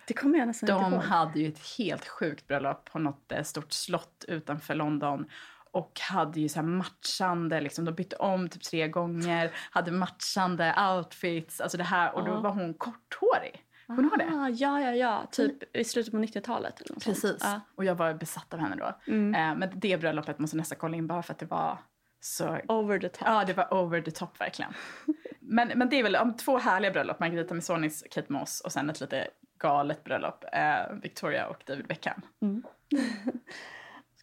Det 0.07 0.15
kommer 0.15 0.39
jag 0.39 0.47
nästan 0.49 0.67
De 0.67 0.85
inte 0.85 0.95
ihåg. 0.97 1.05
hade 1.05 1.41
ju 1.41 1.49
ett 1.49 1.77
helt 1.79 2.09
sjukt 2.09 2.47
bröllop 2.49 2.85
på 2.93 2.99
något 2.99 3.33
eh, 3.33 3.43
stort 3.43 3.73
slott 3.73 4.25
utanför 4.29 4.75
London. 4.75 5.27
Och 5.71 6.01
hade 6.01 6.41
ju 6.41 6.49
så 6.49 6.61
här 6.61 6.67
matchande, 6.67 7.61
liksom, 7.61 7.85
de 7.85 7.93
bytte 7.95 8.17
om 8.17 8.49
typ 8.49 8.63
tre 8.63 8.89
gånger, 8.89 9.51
hade 9.71 9.91
matchande 9.91 10.75
outfits. 10.97 11.61
Alltså 11.61 11.79
det 11.79 11.85
här, 11.85 12.15
och 12.15 12.25
då 12.25 12.41
var 12.41 12.51
hon 12.51 12.75
korthårig. 12.75 13.65
Kommer 13.87 14.03
du 14.03 14.09
ihåg 14.09 14.19
det? 14.19 14.37
Ah, 14.37 14.49
ja, 14.49 14.81
ja, 14.81 14.95
ja. 14.95 15.27
Typ 15.31 15.77
i 15.77 15.85
slutet 15.85 16.13
på 16.13 16.19
90-talet. 16.19 16.81
Eller 16.81 16.95
något 16.95 17.03
sånt. 17.03 17.23
Precis. 17.23 17.39
Ja. 17.41 17.61
Och 17.75 17.85
jag 17.85 17.95
var 17.95 18.15
besatt 18.15 18.55
av 18.55 18.61
henne 18.61 18.77
då. 18.77 19.13
Mm. 19.13 19.35
Eh, 19.35 19.59
men 19.59 19.81
det 19.81 20.01
bröllopet 20.01 20.39
måste 20.39 20.57
nästan 20.57 20.79
kolla 20.81 20.97
in 20.97 21.07
bara 21.07 21.23
för 21.23 21.33
att 21.33 21.39
det 21.39 21.47
var 21.47 21.79
så... 22.21 22.59
Over 22.69 22.99
the 22.99 23.09
top. 23.09 23.29
Ja, 23.29 23.45
det 23.45 23.53
var 23.53 23.75
over 23.75 24.01
the 24.01 24.11
top 24.11 24.41
verkligen. 24.41 24.73
men, 25.41 25.73
men 25.75 25.89
det 25.89 25.99
är 25.99 26.03
väl 26.03 26.17
om 26.17 26.37
två 26.37 26.59
härliga 26.59 26.91
bröllop, 26.91 27.21
Margarita 27.21 27.55
Missonis, 27.55 28.05
Kate 28.11 28.33
Moss 28.33 28.61
och 28.61 28.73
sen 28.73 28.91
ett 28.91 29.01
lite 29.01 29.29
galet 29.59 30.05
bröllop, 30.05 30.45
eh, 30.53 30.95
Victoria 31.03 31.47
och 31.47 31.63
David 31.67 31.87
Beckham. 31.87 32.23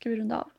Ska 0.02 0.10
vi 0.10 0.16
runda 0.16 0.38
av? 0.38 0.52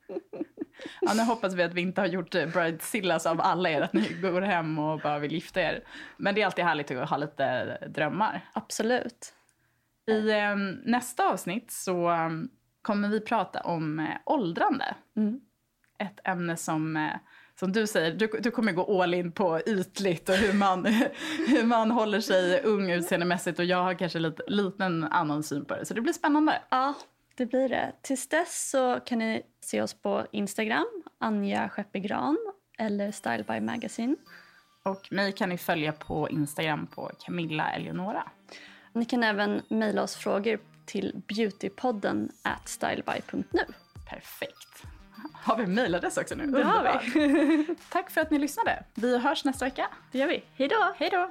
Ja, 1.00 1.14
nu 1.14 1.22
hoppas 1.22 1.54
vi 1.54 1.62
att 1.62 1.74
vi 1.74 1.80
inte 1.80 2.00
har 2.00 2.08
gjort 2.08 2.34
eh, 2.34 2.46
bridezillas 2.46 3.26
av 3.26 3.40
alla 3.40 3.70
er, 3.70 3.80
att 3.80 3.92
ni 3.92 4.08
går 4.22 4.40
hem 4.40 4.78
och 4.78 5.00
bara 5.00 5.18
vill 5.18 5.32
gifta 5.32 5.60
er. 5.60 5.84
Men 6.16 6.34
det 6.34 6.42
är 6.42 6.46
alltid 6.46 6.64
härligt 6.64 6.90
att 6.90 7.10
ha 7.10 7.16
lite 7.16 7.78
drömmar. 7.88 8.50
Absolut. 8.52 9.34
I 10.06 10.30
eh, 10.30 10.56
nästa 10.84 11.28
avsnitt 11.32 11.70
så 11.70 12.10
eh, 12.10 12.30
kommer 12.82 13.08
vi 13.08 13.20
prata 13.20 13.60
om 13.60 14.00
eh, 14.00 14.06
åldrande. 14.26 14.94
Mm. 15.16 15.40
Ett 15.98 16.20
ämne 16.24 16.56
som, 16.56 16.96
eh, 16.96 17.12
som 17.60 17.72
du 17.72 17.86
säger, 17.86 18.14
du, 18.14 18.26
du 18.26 18.50
kommer 18.50 18.72
gå 18.72 19.02
all 19.02 19.14
in 19.14 19.32
på 19.32 19.60
ytligt 19.66 20.28
och 20.28 20.34
hur 20.34 20.52
man, 20.52 20.86
hur 21.48 21.64
man 21.66 21.90
håller 21.90 22.20
sig 22.20 22.62
ung 22.62 22.90
utseendemässigt 22.90 23.58
och 23.58 23.64
jag 23.64 23.82
har 23.82 23.94
kanske 23.94 24.18
lite, 24.18 24.42
lite 24.46 24.84
en 24.84 25.04
annan 25.04 25.42
syn 25.42 25.64
på 25.64 25.74
det. 25.74 25.84
Så 25.84 25.94
det 25.94 26.00
blir 26.00 26.12
spännande. 26.12 26.62
Ja, 26.70 26.94
det 27.36 27.46
blir 27.46 27.68
det. 27.68 27.92
Tills 28.02 28.28
dess 28.28 28.70
så 28.70 29.00
kan 29.00 29.18
ni 29.18 29.42
se 29.60 29.82
oss 29.82 29.94
på 29.94 30.26
Instagram, 30.32 31.02
Anja 31.18 31.68
Skeppegran 31.68 32.38
eller 32.78 33.12
Style 33.12 33.44
by 33.44 33.60
Magazine. 33.60 34.16
Och 34.84 35.12
mig 35.12 35.32
kan 35.32 35.48
ni 35.48 35.58
följa 35.58 35.92
på 35.92 36.28
Instagram 36.30 36.86
på 36.86 37.10
Camilla 37.18 37.72
Eleonora. 37.72 38.30
Ni 38.92 39.04
kan 39.04 39.22
även 39.22 39.62
mejla 39.68 40.02
oss 40.02 40.16
frågor 40.16 40.58
till 40.86 41.22
beautypodden 41.28 42.32
at 42.42 42.68
styleby.nu. 42.68 43.64
Perfekt. 44.08 44.82
Har 45.32 45.56
vi 45.56 45.66
mejladress 45.66 46.16
också 46.16 46.34
nu? 46.34 46.46
Det 46.46 46.64
har 46.64 47.02
vi. 47.14 47.74
Tack 47.90 48.10
för 48.10 48.20
att 48.20 48.30
ni 48.30 48.38
lyssnade. 48.38 48.84
Vi 48.94 49.18
hörs 49.18 49.44
nästa 49.44 49.64
vecka. 49.64 49.88
Det 50.12 50.18
gör 50.18 50.28
vi. 50.28 50.44
Hej 50.54 50.68
då! 50.68 50.94
Hej 50.98 51.10
då! 51.10 51.30